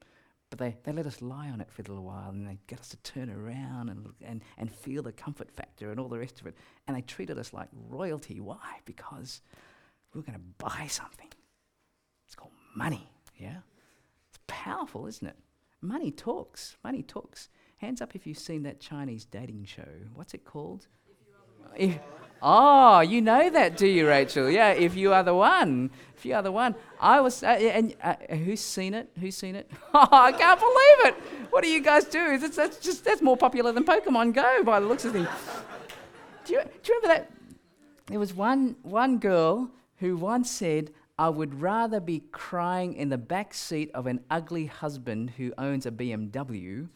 [0.51, 2.81] But they, they let us lie on it for a little while and they get
[2.81, 6.41] us to turn around and, and, and feel the comfort factor and all the rest
[6.41, 6.57] of it.
[6.89, 8.41] And they treated us like royalty.
[8.41, 8.81] Why?
[8.85, 9.43] Because
[10.13, 11.29] we were going to buy something.
[12.27, 13.09] It's called money,
[13.39, 13.59] yeah?
[14.29, 15.37] It's powerful, isn't it?
[15.81, 16.77] Money talks.
[16.83, 17.49] Money talks.
[17.77, 19.89] Hands up if you've seen that Chinese dating show.
[20.15, 20.89] What's it called?
[21.77, 21.97] If,
[22.43, 24.51] oh, you know that, do you, Rachel?
[24.51, 25.91] Yeah, if you are the one.
[26.17, 26.75] If you are the one.
[27.01, 29.11] I was, uh, and uh, who's seen it?
[29.19, 29.71] Who's seen it?
[29.95, 31.15] Oh, I can't believe it.
[31.51, 32.39] What do you guys do?
[32.39, 35.29] That's, that's just that's more popular than Pokemon Go by the looks of things.
[36.45, 37.33] Do you, do you remember that?
[38.07, 43.19] There was one one girl who once said, I would rather be crying in the
[43.19, 46.89] back seat of an ugly husband who owns a BMW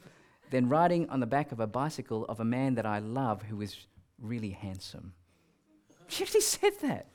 [0.50, 3.60] than riding on the back of a bicycle of a man that I love who
[3.60, 3.86] is
[4.20, 5.12] really handsome.
[6.08, 7.06] She actually said that.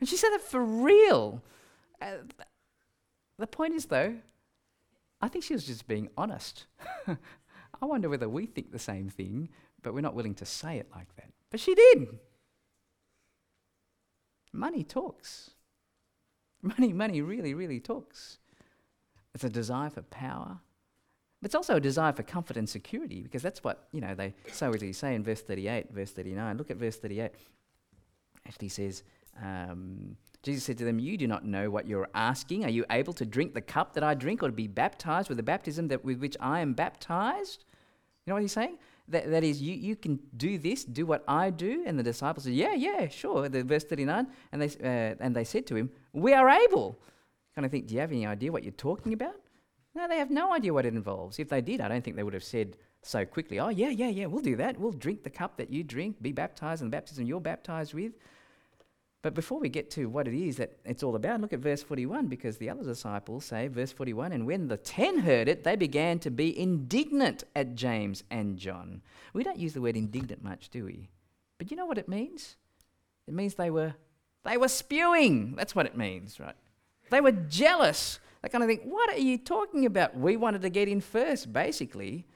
[0.00, 1.42] And she said that for real.
[2.00, 2.16] Uh,
[3.38, 4.16] the point is, though,
[5.20, 6.66] I think she was just being honest.
[7.06, 9.48] I wonder whether we think the same thing,
[9.82, 11.30] but we're not willing to say it like that.
[11.50, 12.18] But she did.
[14.52, 15.50] Money talks.
[16.62, 18.38] Money, money really, really talks.
[19.34, 20.60] It's a desire for power.
[21.44, 24.32] But it's also a desire for comfort and security because that's what, you know, they
[24.50, 26.56] so easily say in verse 38, verse 39.
[26.56, 27.32] Look at verse 38.
[28.48, 29.02] Actually says,
[29.42, 32.64] um, Jesus said to them, You do not know what you're asking.
[32.64, 35.36] Are you able to drink the cup that I drink or to be baptized with
[35.36, 37.66] the baptism that with which I am baptized?
[38.24, 38.78] You know what he's saying?
[39.08, 41.82] That, that is, you, you can do this, do what I do.
[41.84, 43.50] And the disciples said, Yeah, yeah, sure.
[43.50, 44.28] The verse 39.
[44.50, 46.98] And they, uh, and they said to him, We are able.
[47.54, 49.34] Kind of think, Do you have any idea what you're talking about?
[49.94, 51.38] No, they have no idea what it involves.
[51.38, 54.08] If they did, I don't think they would have said so quickly, Oh, yeah, yeah,
[54.08, 54.78] yeah, we'll do that.
[54.78, 58.12] We'll drink the cup that you drink, be baptized in the baptism you're baptized with.
[59.22, 61.82] But before we get to what it is that it's all about, look at verse
[61.82, 65.76] 41 because the other disciples say, verse 41, and when the ten heard it, they
[65.76, 69.00] began to be indignant at James and John.
[69.32, 71.08] We don't use the word indignant much, do we?
[71.56, 72.56] But you know what it means?
[73.26, 73.94] It means they were
[74.44, 75.54] they were spewing.
[75.56, 76.56] That's what it means, right?
[77.10, 78.20] They were jealous.
[78.44, 80.14] They kind of think, what are you talking about?
[80.14, 82.26] We wanted to get in first, basically.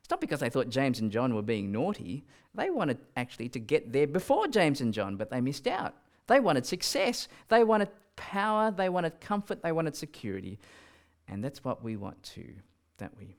[0.00, 2.24] It's not because they thought James and John were being naughty.
[2.54, 5.94] They wanted actually to get there before James and John, but they missed out.
[6.26, 10.58] They wanted success, they wanted power, they wanted comfort, they wanted security.
[11.28, 12.54] And that's what we want too,
[12.96, 13.36] don't we?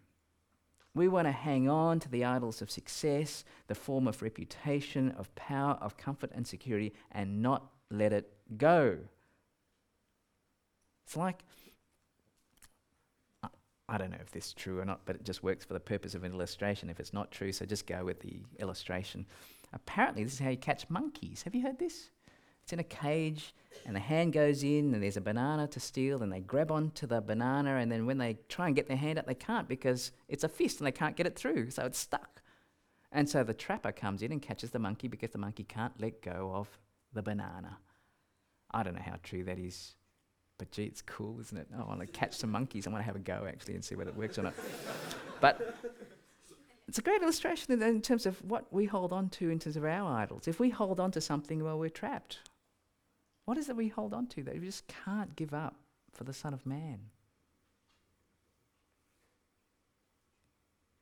[0.94, 5.34] We want to hang on to the idols of success, the form of reputation, of
[5.34, 9.00] power, of comfort and security, and not let it go.
[11.08, 11.44] It's like,
[13.90, 15.80] I don't know if this is true or not, but it just works for the
[15.80, 16.90] purpose of an illustration.
[16.90, 19.26] If it's not true, so just go with the illustration.
[19.74, 21.42] Apparently, this is how you catch monkeys.
[21.44, 22.12] Have you heard this?
[22.64, 23.56] It's in a cage,
[23.88, 27.08] and the hand goes in, and there's a banana to steal, and they grab onto
[27.08, 30.12] the banana, and then when they try and get their hand out, they can't because
[30.28, 32.44] it's a fist and they can't get it through, so it's stuck.
[33.12, 36.22] And so the trapper comes in and catches the monkey because the monkey can't let
[36.22, 36.78] go of
[37.12, 37.80] the banana.
[38.70, 39.96] I don't know how true that is,
[40.60, 41.68] but gee, it's cool, isn't it?
[41.76, 42.86] I want to catch some monkeys.
[42.86, 44.54] I want to have a go actually and see whether it works or not.
[45.42, 45.76] but
[46.88, 49.78] it's a great illustration in, in terms of what we hold on to in terms
[49.78, 50.48] of our idols.
[50.48, 52.40] If we hold on to something, well, we're trapped.
[53.46, 55.76] What is it we hold on to that we just can't give up
[56.14, 57.00] for the Son of Man?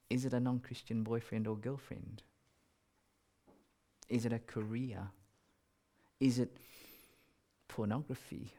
[0.10, 2.22] Is it a non Christian boyfriend or girlfriend?
[4.08, 5.10] Is it a career?
[6.20, 6.56] Is it
[7.68, 8.54] pornography?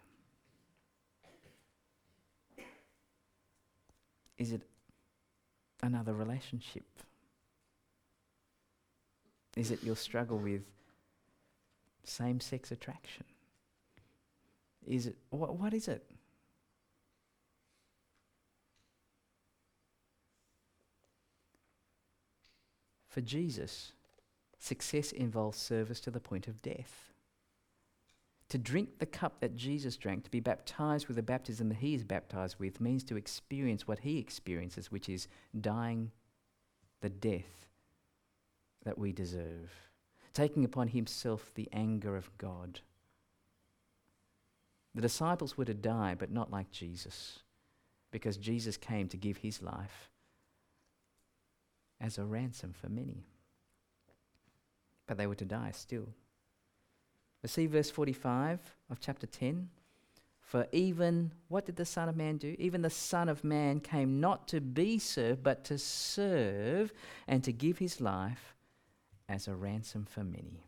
[4.39, 4.63] Is it
[5.83, 6.87] another relationship?
[9.57, 10.63] Is it your struggle with
[12.05, 13.25] same sex attraction?
[14.87, 16.09] Is it what, what is it?
[23.09, 23.93] For Jesus,
[24.61, 27.08] success involves service to the point of death.
[28.51, 31.95] To drink the cup that Jesus drank, to be baptized with the baptism that he
[31.95, 35.29] is baptized with, means to experience what he experiences, which is
[35.61, 36.11] dying
[37.01, 37.67] the death
[38.85, 39.71] that we deserve,
[40.33, 42.81] taking upon himself the anger of God.
[44.95, 47.41] The disciples were to die, but not like Jesus,
[48.11, 50.11] because Jesus came to give his life
[52.01, 53.27] as a ransom for many.
[55.07, 56.09] But they were to die still.
[57.41, 58.61] But see verse 45
[58.91, 59.69] of chapter 10.
[60.41, 62.57] For even, what did the Son of Man do?
[62.59, 66.93] Even the Son of Man came not to be served, but to serve
[67.27, 68.55] and to give his life
[69.29, 70.65] as a ransom for many.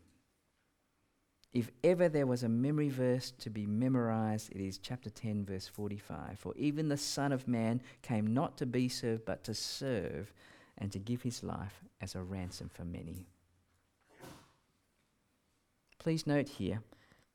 [1.52, 5.66] If ever there was a memory verse to be memorized, it is chapter 10, verse
[5.66, 6.38] 45.
[6.38, 10.32] For even the Son of Man came not to be served, but to serve
[10.78, 13.26] and to give his life as a ransom for many.
[16.00, 16.80] Please note here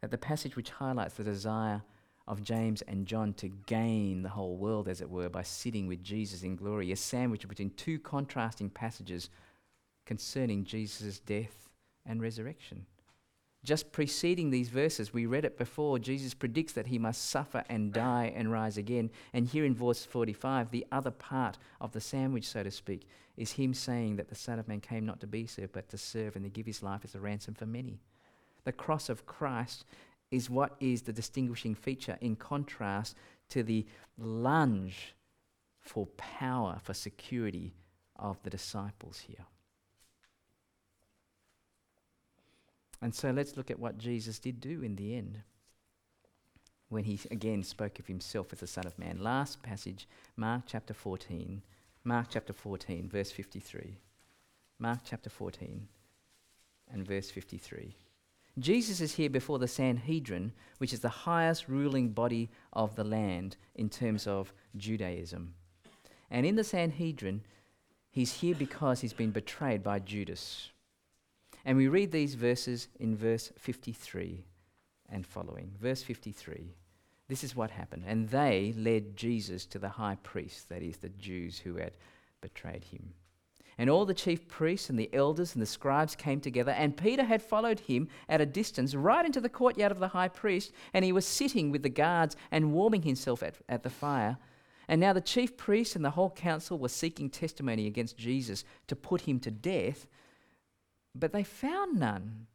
[0.01, 1.83] that the passage which highlights the desire
[2.27, 6.03] of James and John to gain the whole world, as it were, by sitting with
[6.03, 9.29] Jesus in glory, is sandwiched between two contrasting passages
[10.07, 11.69] concerning Jesus' death
[12.07, 12.87] and resurrection.
[13.63, 17.93] Just preceding these verses, we read it before, Jesus predicts that he must suffer and
[17.93, 19.11] die and rise again.
[19.31, 23.07] And here in verse 45, the other part of the sandwich, so to speak,
[23.37, 25.99] is him saying that the Son of Man came not to be served, but to
[25.99, 27.99] serve and to give his life as a ransom for many.
[28.65, 29.85] The cross of Christ
[30.31, 33.15] is what is the distinguishing feature in contrast
[33.49, 33.85] to the
[34.17, 35.15] lunge
[35.79, 37.73] for power, for security
[38.15, 39.45] of the disciples here.
[43.01, 45.41] And so let's look at what Jesus did do in the end
[46.89, 49.19] when he again spoke of himself as the Son of Man.
[49.19, 51.61] Last passage, Mark chapter 14.
[52.03, 53.97] Mark chapter 14, verse 53.
[54.79, 55.87] Mark chapter 14
[56.91, 57.95] and verse 53.
[58.57, 63.57] Jesus is here before the Sanhedrin, which is the highest ruling body of the land
[63.75, 65.53] in terms of Judaism.
[66.31, 67.41] And in the Sanhedrin,
[68.09, 70.69] he's here because he's been betrayed by Judas.
[71.65, 74.45] And we read these verses in verse 53
[75.09, 75.71] and following.
[75.79, 76.75] Verse 53.
[77.27, 78.03] This is what happened.
[78.07, 81.97] And they led Jesus to the high priest, that is, the Jews who had
[82.39, 83.13] betrayed him.
[83.77, 87.23] And all the chief priests and the elders and the scribes came together, and Peter
[87.23, 91.03] had followed him at a distance right into the courtyard of the high priest, and
[91.03, 94.37] he was sitting with the guards and warming himself at, at the fire.
[94.87, 98.95] And now the chief priests and the whole council were seeking testimony against Jesus to
[98.95, 100.07] put him to death,
[101.13, 102.47] but they found none.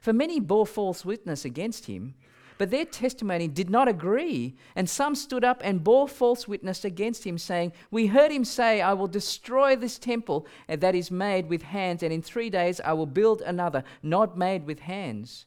[0.00, 2.14] For many bore false witness against him,
[2.58, 4.56] but their testimony did not agree.
[4.76, 8.80] And some stood up and bore false witness against him, saying, We heard him say,
[8.80, 12.92] I will destroy this temple that is made with hands, and in three days I
[12.92, 15.46] will build another, not made with hands.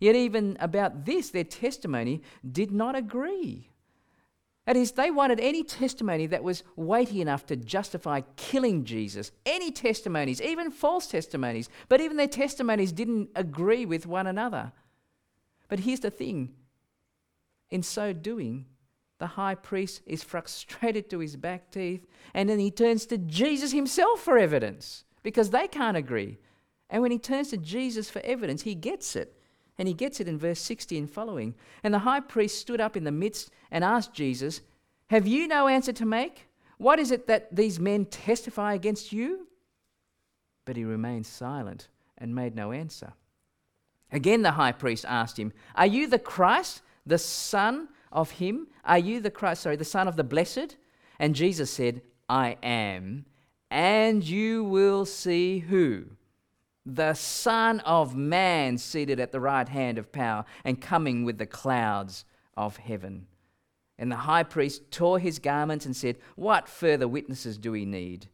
[0.00, 3.68] Yet, even about this, their testimony did not agree.
[4.68, 9.32] That is, they wanted any testimony that was weighty enough to justify killing Jesus.
[9.46, 11.70] Any testimonies, even false testimonies.
[11.88, 14.72] But even their testimonies didn't agree with one another.
[15.68, 16.54] But here's the thing
[17.70, 18.66] in so doing,
[19.18, 23.72] the high priest is frustrated to his back teeth, and then he turns to Jesus
[23.72, 26.38] himself for evidence because they can't agree.
[26.90, 29.34] And when he turns to Jesus for evidence, he gets it.
[29.76, 31.54] And he gets it in verse 60 and following.
[31.84, 34.62] And the high priest stood up in the midst and asked Jesus,
[35.10, 36.46] Have you no answer to make?
[36.78, 39.46] What is it that these men testify against you?
[40.64, 43.12] But he remained silent and made no answer.
[44.10, 48.68] Again, the high priest asked him, Are you the Christ, the Son of Him?
[48.84, 50.76] Are you the Christ, sorry, the Son of the Blessed?
[51.18, 53.26] And Jesus said, I am.
[53.70, 56.06] And you will see who?
[56.88, 61.46] the Son of Man seated at the right hand of power and coming with the
[61.46, 62.24] clouds
[62.56, 63.26] of heaven.
[63.98, 68.28] And the high priest tore his garments and said, What further witnesses do we need?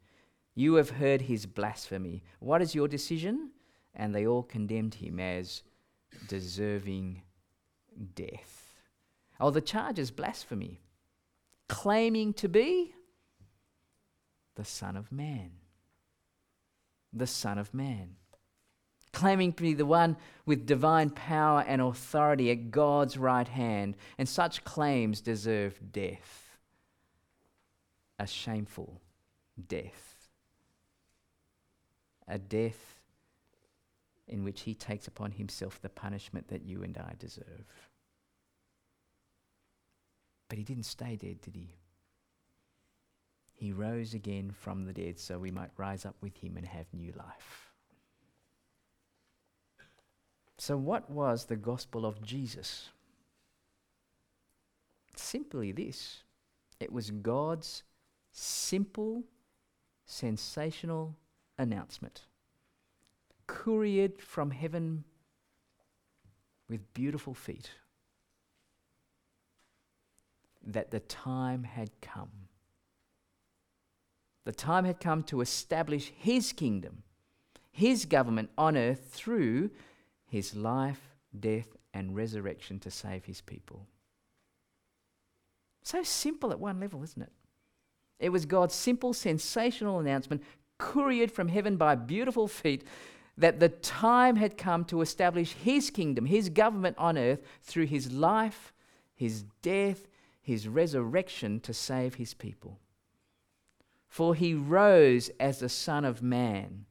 [0.55, 2.23] You have heard his blasphemy.
[2.39, 3.51] What is your decision?
[3.95, 5.63] And they all condemned him as
[6.29, 7.23] deserving
[8.15, 8.75] death.
[9.41, 10.81] Oh, the charge is blasphemy,
[11.69, 12.95] claiming to be
[14.57, 15.51] the Son of Man.
[17.13, 18.17] The Son of Man
[19.15, 24.29] claiming to be the one with divine power and authority at God's right hand, and
[24.29, 26.59] such claims deserve death.
[28.19, 29.01] A shameful
[29.69, 30.29] death.
[32.29, 32.94] A death
[34.35, 37.65] in which he takes upon himself the punishment that you and I deserve.
[40.49, 41.77] But he didn't stay dead, did he?
[43.53, 46.87] He rose again from the dead so we might rise up with him and have
[46.93, 47.73] new life.
[50.59, 52.89] So, what was the gospel of Jesus?
[55.15, 56.25] Simply this
[56.81, 57.85] it was God's
[58.33, 59.23] simple,
[60.07, 61.15] sensational
[61.57, 62.23] announcement,
[63.47, 65.05] couriered from heaven
[66.69, 67.71] with beautiful feet,
[70.67, 72.31] that the time had come.
[74.45, 77.03] The time had come to establish His kingdom,
[77.71, 79.71] His government on earth through
[80.27, 81.01] His life,
[81.39, 83.87] death, and resurrection to save His people.
[85.83, 87.33] So simple at one level, isn't it?
[88.19, 90.43] It was God's simple, sensational announcement,
[90.79, 92.85] couriered from heaven by beautiful feet,
[93.37, 98.13] that the time had come to establish His kingdom, His government on earth through His
[98.13, 98.73] life,
[99.15, 100.07] His death,
[100.41, 102.79] His resurrection to save His people.
[104.09, 106.87] For He rose as the Son of Man.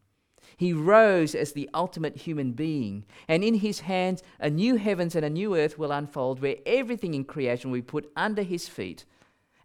[0.57, 5.25] He rose as the ultimate human being, and in his hands a new heavens and
[5.25, 9.05] a new earth will unfold where everything in creation will be put under his feet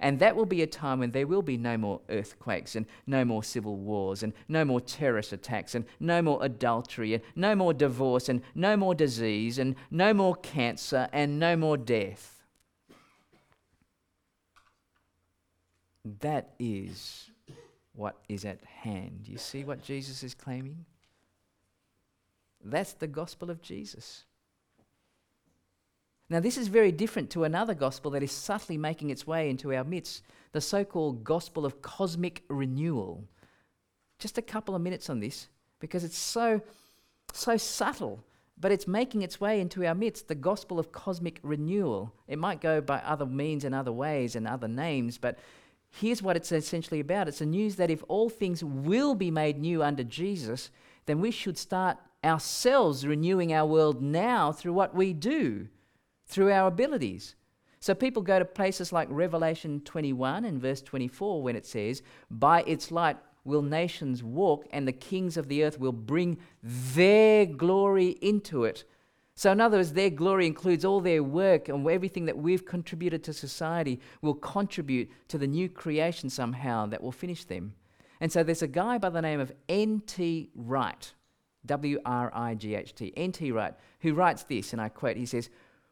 [0.00, 3.24] and that will be a time when there will be no more earthquakes and no
[3.24, 7.74] more civil wars and no more terrorist attacks and no more adultery and no more
[7.74, 12.44] divorce and no more disease and no more cancer and no more death.
[16.20, 17.30] That is
[17.92, 19.22] what is at hand.
[19.24, 20.84] You see what Jesus is claiming?
[22.64, 24.24] That's the gospel of Jesus.
[26.30, 29.74] Now, this is very different to another gospel that is subtly making its way into
[29.74, 30.22] our midst,
[30.52, 33.24] the so called gospel of cosmic renewal.
[34.18, 35.48] Just a couple of minutes on this
[35.80, 36.60] because it's so,
[37.32, 38.22] so subtle,
[38.60, 42.12] but it's making its way into our midst, the gospel of cosmic renewal.
[42.26, 45.38] It might go by other means and other ways and other names, but
[45.90, 49.58] here's what it's essentially about it's the news that if all things will be made
[49.58, 50.70] new under Jesus,
[51.06, 55.68] then we should start ourselves renewing our world now through what we do
[56.28, 57.34] through our abilities.
[57.80, 62.62] So people go to places like Revelation 21 and verse 24 when it says, By
[62.62, 68.10] its light will nations walk, and the kings of the earth will bring their glory
[68.20, 68.84] into it.
[69.36, 73.22] So, in other words, their glory includes all their work and everything that we've contributed
[73.24, 77.74] to society will contribute to the new creation somehow that will finish them.
[78.20, 80.50] And so, there's a guy by the name of N.T.
[80.56, 81.12] Wright,
[81.64, 83.52] W R I G H T, N.T.
[83.52, 85.48] Wright, who writes this, and I quote, he says,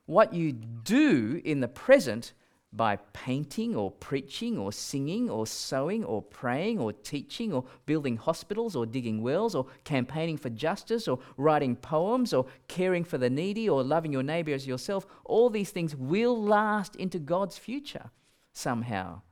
[0.07, 2.32] what you do in the present
[2.72, 8.76] by painting or preaching or singing or sewing or praying or teaching or building hospitals
[8.76, 13.68] or digging wells or campaigning for justice or writing poems or caring for the needy
[13.68, 18.11] or loving your neighbor as yourself, all these things will last into God's future
[18.52, 19.22] somehow.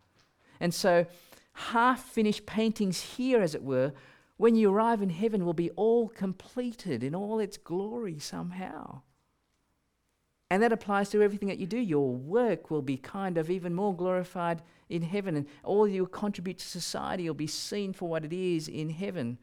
[0.61, 1.07] And so,
[1.53, 3.93] half finished paintings here, as it were,
[4.37, 9.03] when you arrive in heaven, will be all completed in all its glory somehow.
[10.55, 11.79] And that applies to everything that you do.
[11.79, 16.59] Your work will be kind of even more glorified in heaven, and all you contribute
[16.59, 19.39] to society will be seen for what it is in heaven.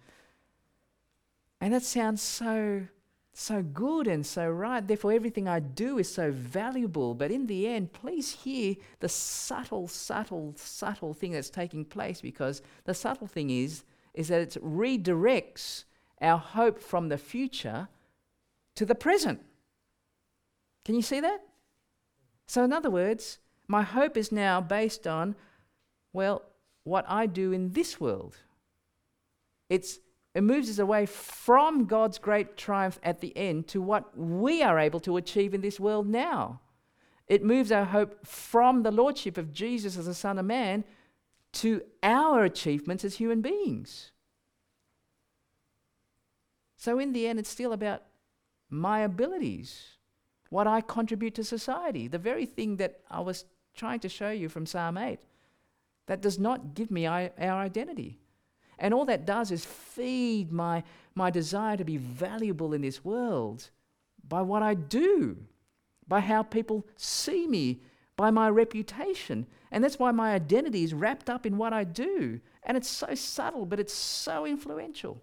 [1.60, 2.88] And that sounds so
[3.34, 4.88] so good and so right.
[4.88, 7.14] Therefore, everything I do is so valuable.
[7.14, 12.62] But in the end, please hear the subtle, subtle, subtle thing that's taking place because
[12.86, 13.84] the subtle thing is,
[14.14, 15.84] is that it redirects
[16.22, 17.90] our hope from the future
[18.76, 19.42] to the present.
[20.86, 21.40] Can you see that?
[22.48, 25.36] So, in other words, my hope is now based on,
[26.12, 26.44] well,
[26.84, 28.38] what I do in this world.
[29.70, 30.00] It's,
[30.34, 34.80] it moves us away from God's great triumph at the end to what we are
[34.80, 36.60] able to achieve in this world now.
[37.28, 40.84] It moves our hope from the lordship of Jesus as the Son of Man
[41.54, 44.12] to our achievements as human beings.
[46.76, 48.02] So, in the end, it's still about
[48.70, 49.98] my abilities
[50.52, 54.50] what I contribute to society, the very thing that I was trying to show you
[54.50, 55.18] from Psalm 8.
[56.08, 58.20] That does not give me our identity.
[58.78, 60.84] And all that does is feed my,
[61.16, 63.70] my desire to be valuable in this world
[64.28, 65.38] by what I do,
[66.06, 67.80] by how people see me,
[68.18, 69.48] by my reputation.
[69.72, 72.42] And that's why my identity is wrapped up in what I do.
[72.64, 75.22] And it's so subtle, but it's so influential.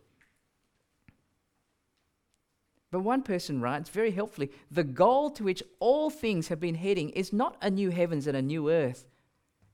[2.90, 7.10] But one person writes very helpfully the goal to which all things have been heading
[7.10, 9.04] is not a new heavens and a new earth,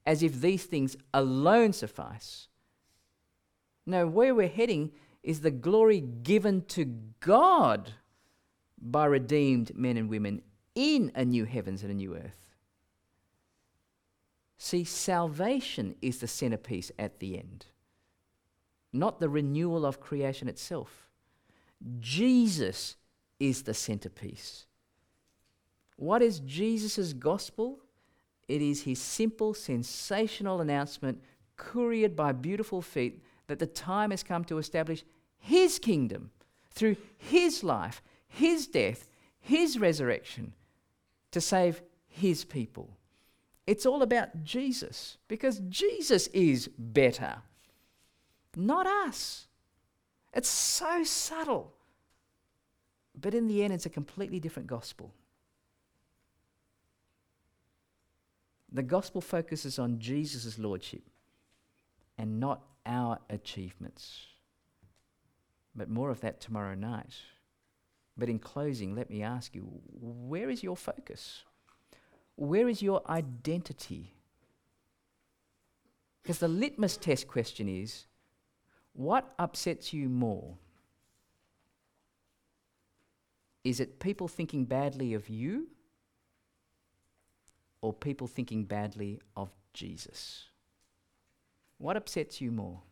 [0.04, 2.48] as if these things alone suffice.
[3.86, 4.92] No, where we're heading
[5.22, 6.84] is the glory given to
[7.20, 7.92] God
[8.80, 10.42] by redeemed men and women
[10.74, 12.54] in a new heavens and a new earth.
[14.58, 17.66] See, salvation is the centerpiece at the end,
[18.92, 21.08] not the renewal of creation itself.
[22.00, 22.96] Jesus
[23.48, 24.64] is the centerpiece.
[25.96, 27.80] What is Jesus' gospel?
[28.48, 31.22] It is his simple, sensational announcement,
[31.56, 35.04] couriered by beautiful feet, that the time has come to establish
[35.38, 36.30] his kingdom
[36.70, 39.06] through his life, his death,
[39.40, 40.54] his resurrection
[41.30, 42.96] to save his people.
[43.66, 47.36] It's all about Jesus because Jesus is better,
[48.56, 49.48] not us.
[50.32, 51.73] It's so subtle.
[53.20, 55.12] But in the end, it's a completely different gospel.
[58.72, 61.02] The gospel focuses on Jesus' lordship
[62.18, 64.26] and not our achievements.
[65.76, 67.14] But more of that tomorrow night.
[68.16, 69.62] But in closing, let me ask you
[70.00, 71.44] where is your focus?
[72.36, 74.14] Where is your identity?
[76.22, 78.06] Because the litmus test question is
[78.92, 80.56] what upsets you more?
[83.64, 85.68] Is it people thinking badly of you
[87.80, 90.44] or people thinking badly of Jesus?
[91.78, 92.82] What upsets you more?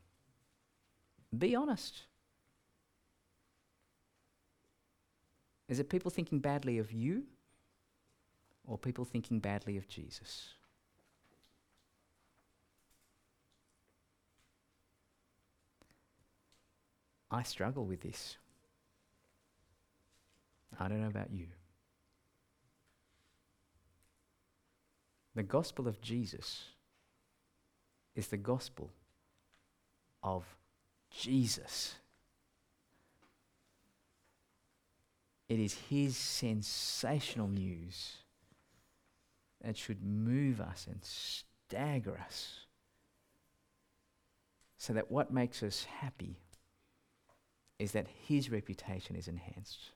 [1.37, 2.03] Be honest.
[5.69, 7.25] Is it people thinking badly of you
[8.67, 10.55] or people thinking badly of Jesus?
[17.31, 18.37] I struggle with this.
[20.79, 21.47] I don't know about you.
[25.35, 26.65] The gospel of Jesus
[28.15, 28.91] is the gospel
[30.23, 30.45] of
[31.11, 31.95] Jesus.
[35.49, 38.17] It is his sensational news
[39.63, 42.61] that should move us and stagger us
[44.77, 46.37] so that what makes us happy
[47.79, 49.91] is that his reputation is enhanced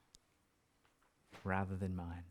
[1.44, 2.24] rather than mine.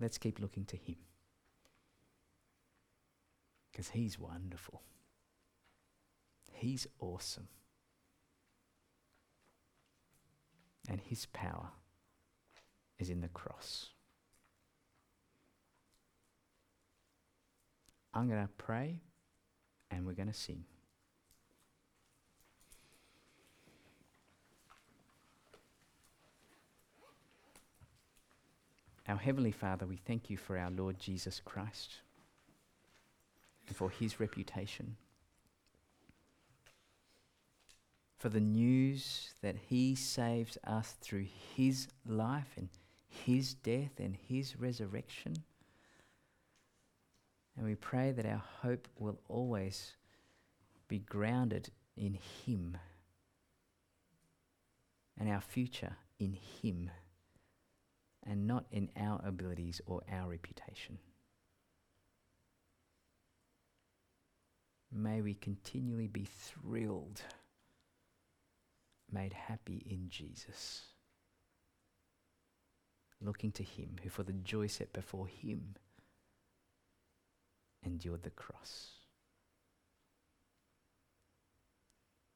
[0.00, 0.96] Let's keep looking to him
[3.70, 4.82] because he's wonderful.
[6.50, 7.48] He's awesome.
[10.88, 11.70] And his power
[12.98, 13.90] is in the cross.
[18.12, 19.00] I'm going to pray
[19.90, 20.64] and we're going to sing.
[29.08, 31.96] Our Heavenly Father, we thank you for our Lord Jesus Christ
[33.66, 34.96] and for his reputation,
[38.16, 41.26] for the news that he saves us through
[41.56, 42.68] his life and
[43.08, 45.34] his death and his resurrection.
[47.56, 49.94] And we pray that our hope will always
[50.86, 52.76] be grounded in him
[55.18, 56.90] and our future in him
[58.26, 60.98] and not in our abilities or our reputation.
[64.94, 67.22] May we continually be thrilled,
[69.10, 70.82] made happy in Jesus,
[73.20, 75.76] looking to Him who, for the joy set before Him,
[77.84, 78.90] endured the cross.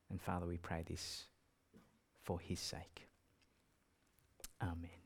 [0.08, 1.24] And Father, we pray this
[2.22, 3.08] for His sake.
[4.62, 5.05] Amen.